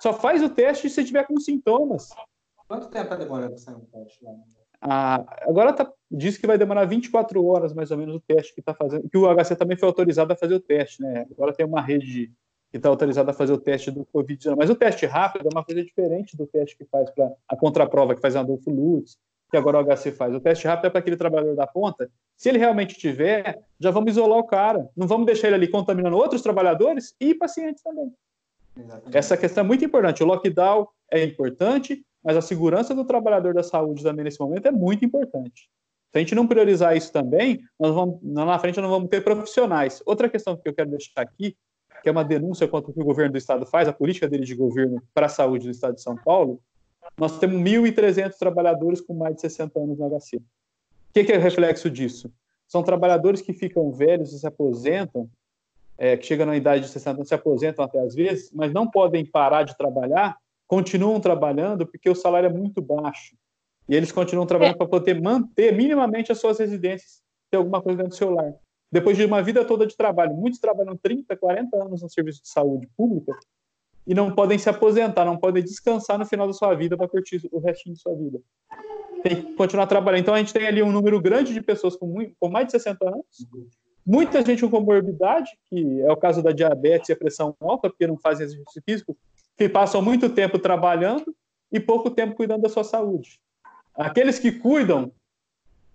[0.01, 2.11] só faz o teste se tiver com sintomas.
[2.67, 4.33] Quanto tempo demora para sair um teste lá?
[4.81, 8.61] Ah, agora tá, diz que vai demorar 24 horas mais ou menos o teste que
[8.61, 11.27] está fazendo, que o HC também foi autorizado a fazer o teste, né?
[11.33, 12.33] Agora tem uma rede
[12.71, 15.65] que está autorizada a fazer o teste do Covid-19, mas o teste rápido é uma
[15.65, 19.19] coisa diferente do teste que faz para a contraprova que faz o Adolfo Lutz,
[19.51, 20.35] que agora o HC faz.
[20.35, 22.11] O teste rápido é para aquele trabalhador da ponta.
[22.37, 24.89] Se ele realmente tiver, já vamos isolar o cara.
[24.97, 28.13] Não vamos deixar ele ali contaminando outros trabalhadores e pacientes também.
[28.77, 29.17] Exatamente.
[29.17, 30.23] Essa questão é muito importante.
[30.23, 34.71] O lockdown é importante, mas a segurança do trabalhador da saúde também nesse momento é
[34.71, 35.71] muito importante.
[36.13, 40.03] Se a gente não priorizar isso também, nós vamos, na frente não vamos ter profissionais.
[40.07, 41.57] Outra questão que eu quero deixar aqui,
[42.03, 44.45] que é uma denúncia contra o que o governo do estado faz, a política dele
[44.45, 46.61] de governo para a saúde do estado de São Paulo,
[47.17, 50.37] nós temos 1.300 trabalhadores com mais de 60 anos no HC.
[50.37, 50.43] O
[51.13, 52.31] que, que é reflexo disso?
[52.67, 55.29] São trabalhadores que ficam velhos e se aposentam
[55.97, 58.89] é, que chegam na idade de 60 anos, se aposentam até às vezes, mas não
[58.89, 60.37] podem parar de trabalhar,
[60.67, 63.35] continuam trabalhando porque o salário é muito baixo.
[63.89, 64.79] E eles continuam trabalhando é.
[64.79, 68.55] para poder manter minimamente as suas residências, ter alguma coisa dentro do seu lar.
[68.91, 72.49] Depois de uma vida toda de trabalho, muitos trabalham 30, 40 anos no serviço de
[72.49, 73.39] saúde pública
[74.07, 77.47] e não podem se aposentar, não podem descansar no final da sua vida para curtir
[77.53, 78.41] o restinho de sua vida.
[79.23, 80.23] Tem que continuar trabalhando.
[80.23, 82.73] Então a gente tem ali um número grande de pessoas com, muito, com mais de
[82.73, 83.27] 60 anos
[84.09, 88.07] Muita gente com comorbidade, que é o caso da diabetes e a pressão alta, porque
[88.07, 89.15] não fazem exercício físico,
[89.55, 91.37] que passam muito tempo trabalhando
[91.71, 93.39] e pouco tempo cuidando da sua saúde.
[93.95, 95.13] Aqueles que cuidam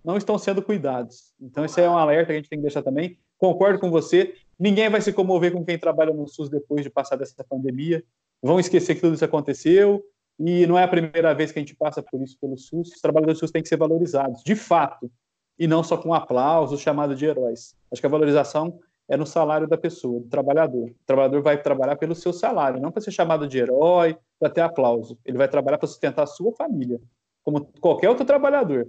[0.04, 1.32] não estão sendo cuidados.
[1.40, 3.18] Então, esse é um alerta que a gente tem que deixar também.
[3.38, 4.34] Concordo com você.
[4.58, 8.04] Ninguém vai se comover com quem trabalha no SUS depois de passar dessa pandemia.
[8.42, 10.04] Vão esquecer que tudo isso aconteceu.
[10.38, 12.88] e não é a primeira vez que a gente passa por isso pelo SUS.
[12.88, 15.10] Os trabalhadores do SUS têm que ser valorizados, de fato,
[15.58, 17.76] e não só com aplausos, chamado de heróis.
[17.90, 18.78] Acho que a valorização
[19.08, 20.90] é no salário da pessoa, do trabalhador.
[20.90, 24.62] O trabalhador vai trabalhar pelo seu salário, não para ser chamado de herói, para ter
[24.62, 25.18] aplauso.
[25.24, 27.00] Ele vai trabalhar para sustentar a sua família,
[27.42, 28.88] como qualquer outro trabalhador.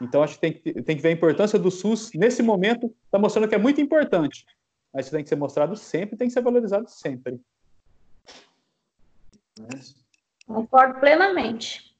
[0.00, 2.10] Então, acho que tem, que tem que ver a importância do SUS.
[2.14, 4.44] Nesse momento, está mostrando que é muito importante.
[4.92, 7.40] Mas isso tem que ser mostrado sempre, tem que ser valorizado sempre.
[10.46, 11.96] Concordo plenamente.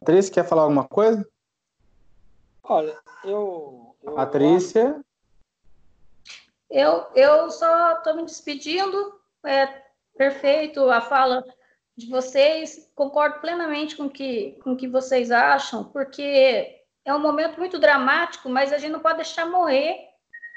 [0.00, 1.28] Patrícia, quer falar alguma coisa?
[2.62, 3.96] Olha, eu.
[4.02, 5.04] eu Patrícia?
[6.70, 9.18] Eu, eu só estou me despedindo.
[9.44, 9.66] É
[10.16, 11.44] perfeito a fala
[11.98, 12.88] de vocês.
[12.94, 18.48] Concordo plenamente com que, com o que vocês acham, porque é um momento muito dramático,
[18.48, 20.08] mas a gente não pode deixar morrer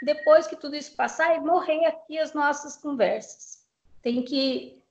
[0.03, 3.65] depois que tudo isso passar e morrer aqui as nossas conversas.
[4.03, 4.81] Tem que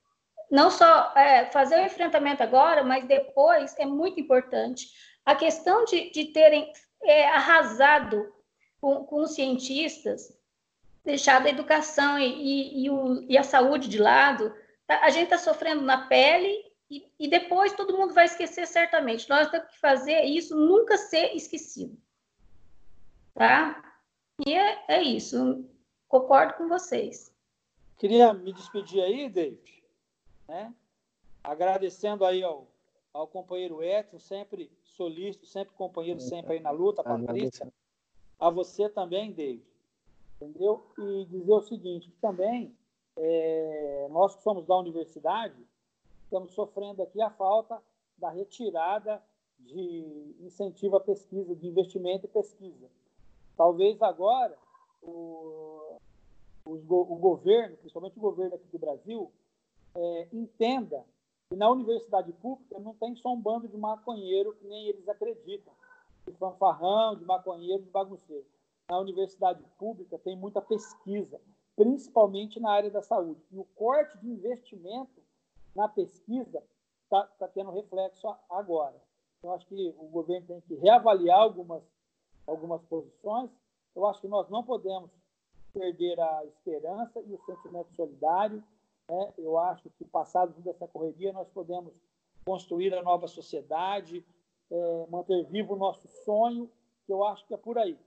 [0.49, 4.89] não só é, fazer o enfrentamento agora, mas depois é muito importante.
[5.25, 6.71] A questão de, de terem
[7.03, 8.29] é, arrasado
[8.81, 10.37] com, com os cientistas
[11.03, 14.53] deixado a educação e, e, e, o, e a saúde de lado,
[14.99, 19.29] a gente está sofrendo na pele e, e, depois todo mundo vai esquecer certamente.
[19.29, 21.97] Nós temos que fazer isso nunca ser esquecido.
[23.33, 23.81] Tá?
[24.45, 25.65] E é, é isso.
[26.07, 27.33] Concordo com vocês.
[27.97, 29.83] Queria me despedir aí, David,
[30.47, 30.73] né?
[31.43, 32.67] agradecendo aí ao,
[33.13, 37.71] ao companheiro Edson, sempre solícito, sempre companheiro, sempre aí na luta, Patrícia.
[38.39, 39.71] A você também, David
[40.41, 40.83] entendeu?
[40.97, 42.75] E dizer o seguinte, também
[43.23, 45.55] é, nós que somos da universidade
[46.23, 47.79] estamos sofrendo aqui a falta
[48.17, 49.21] da retirada
[49.59, 52.89] de incentivo à pesquisa, de investimento e pesquisa.
[53.55, 54.57] Talvez agora
[55.03, 55.97] o,
[56.65, 59.31] o, o governo, principalmente o governo aqui do Brasil,
[59.93, 61.05] é, entenda
[61.49, 65.73] que na universidade pública não tem só um bando de maconheiro que nem eles acreditam,
[66.25, 68.45] de fanfarrão, de maconheiro, de bagunceiro
[68.91, 71.39] na universidade pública tem muita pesquisa,
[71.75, 73.41] principalmente na área da saúde.
[73.51, 75.21] E o corte de investimento
[75.75, 76.63] na pesquisa
[77.03, 79.01] está tá tendo reflexo agora.
[79.43, 81.83] Eu acho que o governo tem que reavaliar algumas,
[82.45, 83.49] algumas posições.
[83.95, 85.09] Eu acho que nós não podemos
[85.73, 88.63] perder a esperança e o sentimento solidário.
[89.09, 89.33] Né?
[89.37, 91.93] Eu acho que, passado toda essa correria, nós podemos
[92.45, 94.25] construir a nova sociedade,
[94.69, 96.69] é, manter vivo o nosso sonho,
[97.05, 97.97] que eu acho que é por aí.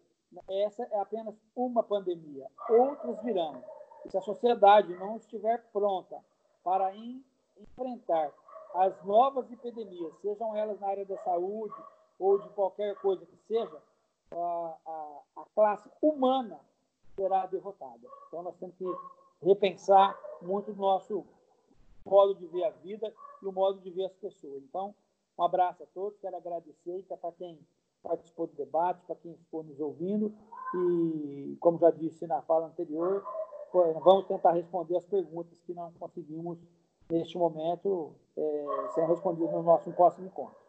[0.48, 2.50] Essa é apenas uma pandemia.
[2.68, 3.62] Outras virão.
[4.04, 6.22] E se a sociedade não estiver pronta
[6.62, 6.94] para
[7.56, 8.32] enfrentar
[8.74, 11.74] as novas epidemias, sejam elas na área da saúde
[12.18, 13.82] ou de qualquer coisa que seja,
[14.32, 16.58] a, a, a classe humana
[17.14, 18.08] será derrotada.
[18.28, 18.84] Então, nós temos que
[19.42, 21.24] repensar muito o nosso
[22.04, 23.12] modo de ver a vida
[23.42, 24.62] e o modo de ver as pessoas.
[24.64, 24.94] Então,
[25.38, 27.58] um abraço a todos, quero agradecer e para quem
[28.04, 30.32] participou do debate, para quem ficou nos ouvindo.
[30.74, 33.24] E, como já disse na fala anterior,
[33.72, 36.58] vamos tentar responder as perguntas que não conseguimos
[37.10, 40.62] neste momento é, respondidas no nosso próximo encontro.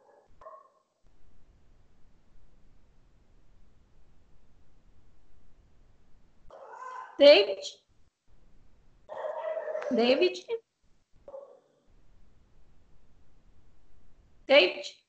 [7.17, 7.61] David?
[9.91, 10.45] David?
[14.47, 15.04] David?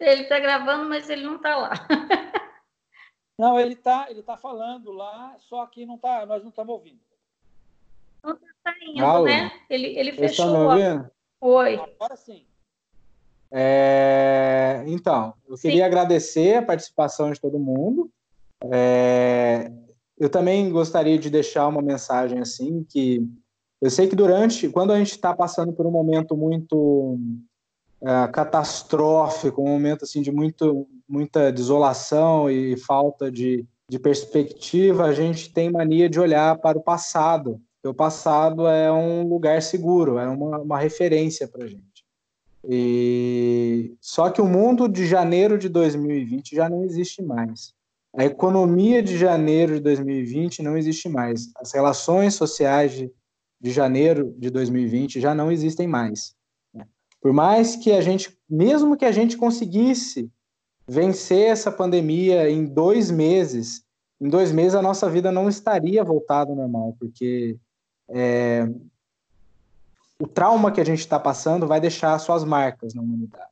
[0.00, 1.70] Ele está gravando, mas ele não está lá.
[3.38, 7.00] Não, ele está ele tá falando lá, só que não tá, nós não estamos ouvindo.
[8.22, 9.50] Não está saindo, né?
[9.70, 10.44] Ele, ele fechou.
[10.44, 11.10] Estão
[11.40, 11.76] Oi.
[11.76, 12.44] Agora sim.
[13.50, 15.82] É, então, eu queria sim.
[15.82, 18.10] agradecer a participação de todo mundo.
[18.70, 19.72] É,
[20.18, 23.26] eu também gostaria de deixar uma mensagem assim que
[23.80, 27.18] eu sei que durante, quando a gente está passando por um momento muito
[28.02, 35.12] é, catastrófico, um momento assim de muito, muita desolação e falta de, de perspectiva, a
[35.12, 37.60] gente tem mania de olhar para o passado.
[37.84, 42.04] o passado é um lugar seguro, é uma, uma referência para a gente.
[42.68, 47.72] E só que o mundo de janeiro de 2020 já não existe mais.
[48.16, 51.50] A economia de janeiro de 2020 não existe mais.
[51.56, 53.10] As relações sociais de,
[53.60, 56.34] de janeiro de 2020 já não existem mais.
[57.20, 60.30] Por mais que a gente, mesmo que a gente conseguisse
[60.88, 63.84] vencer essa pandemia em dois meses,
[64.20, 67.56] em dois meses a nossa vida não estaria voltada ao normal, porque
[68.08, 68.68] é,
[70.18, 73.50] o trauma que a gente está passando vai deixar suas marcas na humanidade.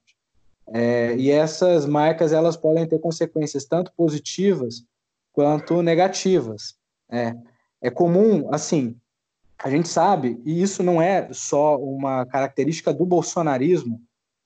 [0.67, 4.85] É, e essas marcas elas podem ter consequências tanto positivas
[5.33, 6.77] quanto negativas.
[7.11, 7.35] É,
[7.81, 8.97] é comum, assim,
[9.59, 14.01] a gente sabe, e isso não é só uma característica do bolsonarismo,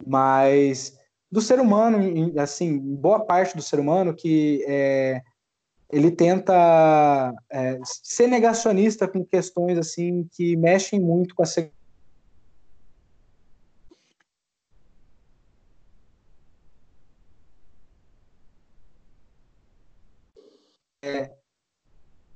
[0.06, 0.98] mas
[1.30, 1.98] do ser humano,
[2.38, 5.22] assim, boa parte do ser humano que é,
[5.90, 11.70] ele tenta é, ser negacionista com questões assim que mexem muito com a é,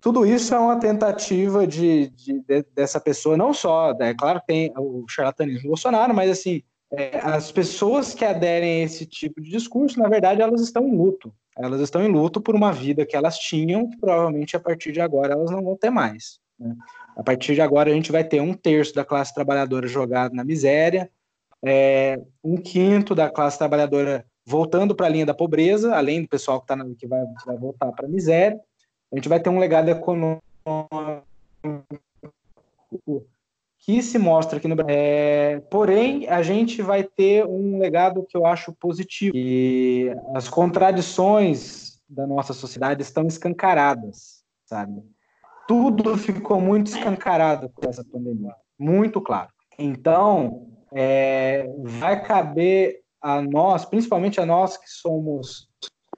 [0.07, 4.47] tudo isso é uma tentativa de, de, de, dessa pessoa, não só, é claro que
[4.47, 9.41] tem o charlatanismo do Bolsonaro, mas assim, é, as pessoas que aderem a esse tipo
[9.41, 11.35] de discurso, na verdade, elas estão em luto.
[11.59, 15.01] Elas estão em luto por uma vida que elas tinham, que provavelmente a partir de
[15.01, 16.39] agora elas não vão ter mais.
[16.57, 16.73] Né?
[17.17, 20.45] A partir de agora a gente vai ter um terço da classe trabalhadora jogado na
[20.45, 21.11] miséria,
[21.65, 26.61] é, um quinto da classe trabalhadora voltando para a linha da pobreza, além do pessoal
[26.61, 28.57] que, tá na, que vai, vai voltar para a miséria.
[29.13, 30.43] A gente vai ter um legado econômico
[33.87, 34.95] que se mostra aqui no Brasil.
[34.97, 39.33] É, porém, a gente vai ter um legado que eu acho positivo.
[39.37, 45.03] E as contradições da nossa sociedade estão escancaradas, sabe?
[45.69, 49.51] Tudo ficou muito escancarado com essa pandemia, muito claro.
[49.79, 55.69] Então, é, vai caber a nós, principalmente a nós que somos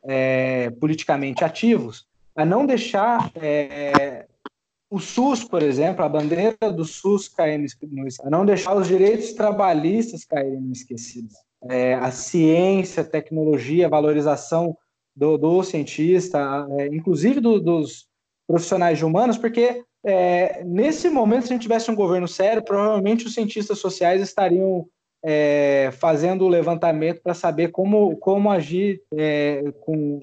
[0.04, 2.07] é, politicamente ativos,
[2.38, 4.24] a não deixar é,
[4.88, 7.66] o SUS, por exemplo, a bandeira do SUS cair no
[8.22, 11.30] a não deixar os direitos trabalhistas caírem no esquecido.
[11.68, 14.76] É, a ciência, a tecnologia, a valorização
[15.16, 18.06] do, do cientista, é, inclusive do, dos
[18.46, 23.26] profissionais de humanos, porque é, nesse momento, se a gente tivesse um governo sério, provavelmente
[23.26, 24.86] os cientistas sociais estariam
[25.24, 30.20] é, fazendo o levantamento para saber como, como agir é, com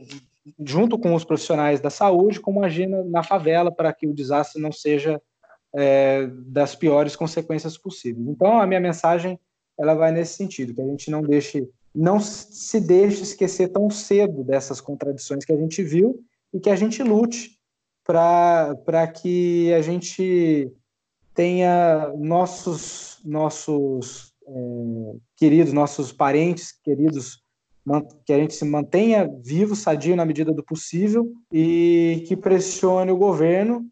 [0.59, 4.71] junto com os profissionais da saúde, como agir na, favela para que o desastre não
[4.71, 5.21] seja
[5.73, 8.27] é, das piores consequências possíveis.
[8.27, 9.39] Então, a minha mensagem
[9.77, 14.43] ela vai nesse sentido, que a gente não deixe, não se deixe esquecer tão cedo
[14.43, 16.23] dessas contradições que a gente viu
[16.53, 17.59] e que a gente lute
[18.03, 20.71] para que a gente
[21.33, 24.51] tenha nossos nossos é,
[25.35, 27.43] queridos, nossos parentes queridos
[28.25, 33.17] que a gente se mantenha vivo, sadio na medida do possível e que pressione o
[33.17, 33.85] governo,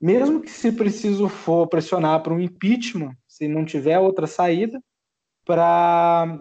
[0.00, 4.80] mesmo que se preciso for pressionar para um impeachment, se não tiver outra saída,
[5.44, 6.38] para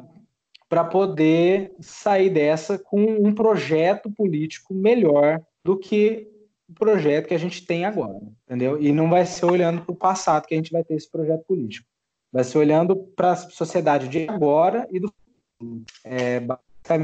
[0.70, 6.30] para poder sair dessa com um projeto político melhor do que
[6.70, 8.80] o projeto que a gente tem agora, entendeu?
[8.80, 11.44] E não vai ser olhando para o passado que a gente vai ter esse projeto
[11.48, 11.88] político,
[12.32, 15.12] vai ser olhando para a sociedade de agora e do
[15.60, 15.84] futuro.
[16.90, 16.98] É,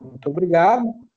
[0.00, 1.08] muito obrigado.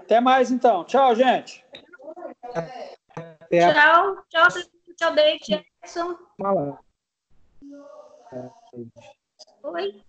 [0.00, 0.84] Até mais, então.
[0.84, 1.64] Tchau, gente.
[3.48, 4.48] Tchau, tchau,
[4.96, 5.64] tchau, David.
[9.62, 10.04] Oi.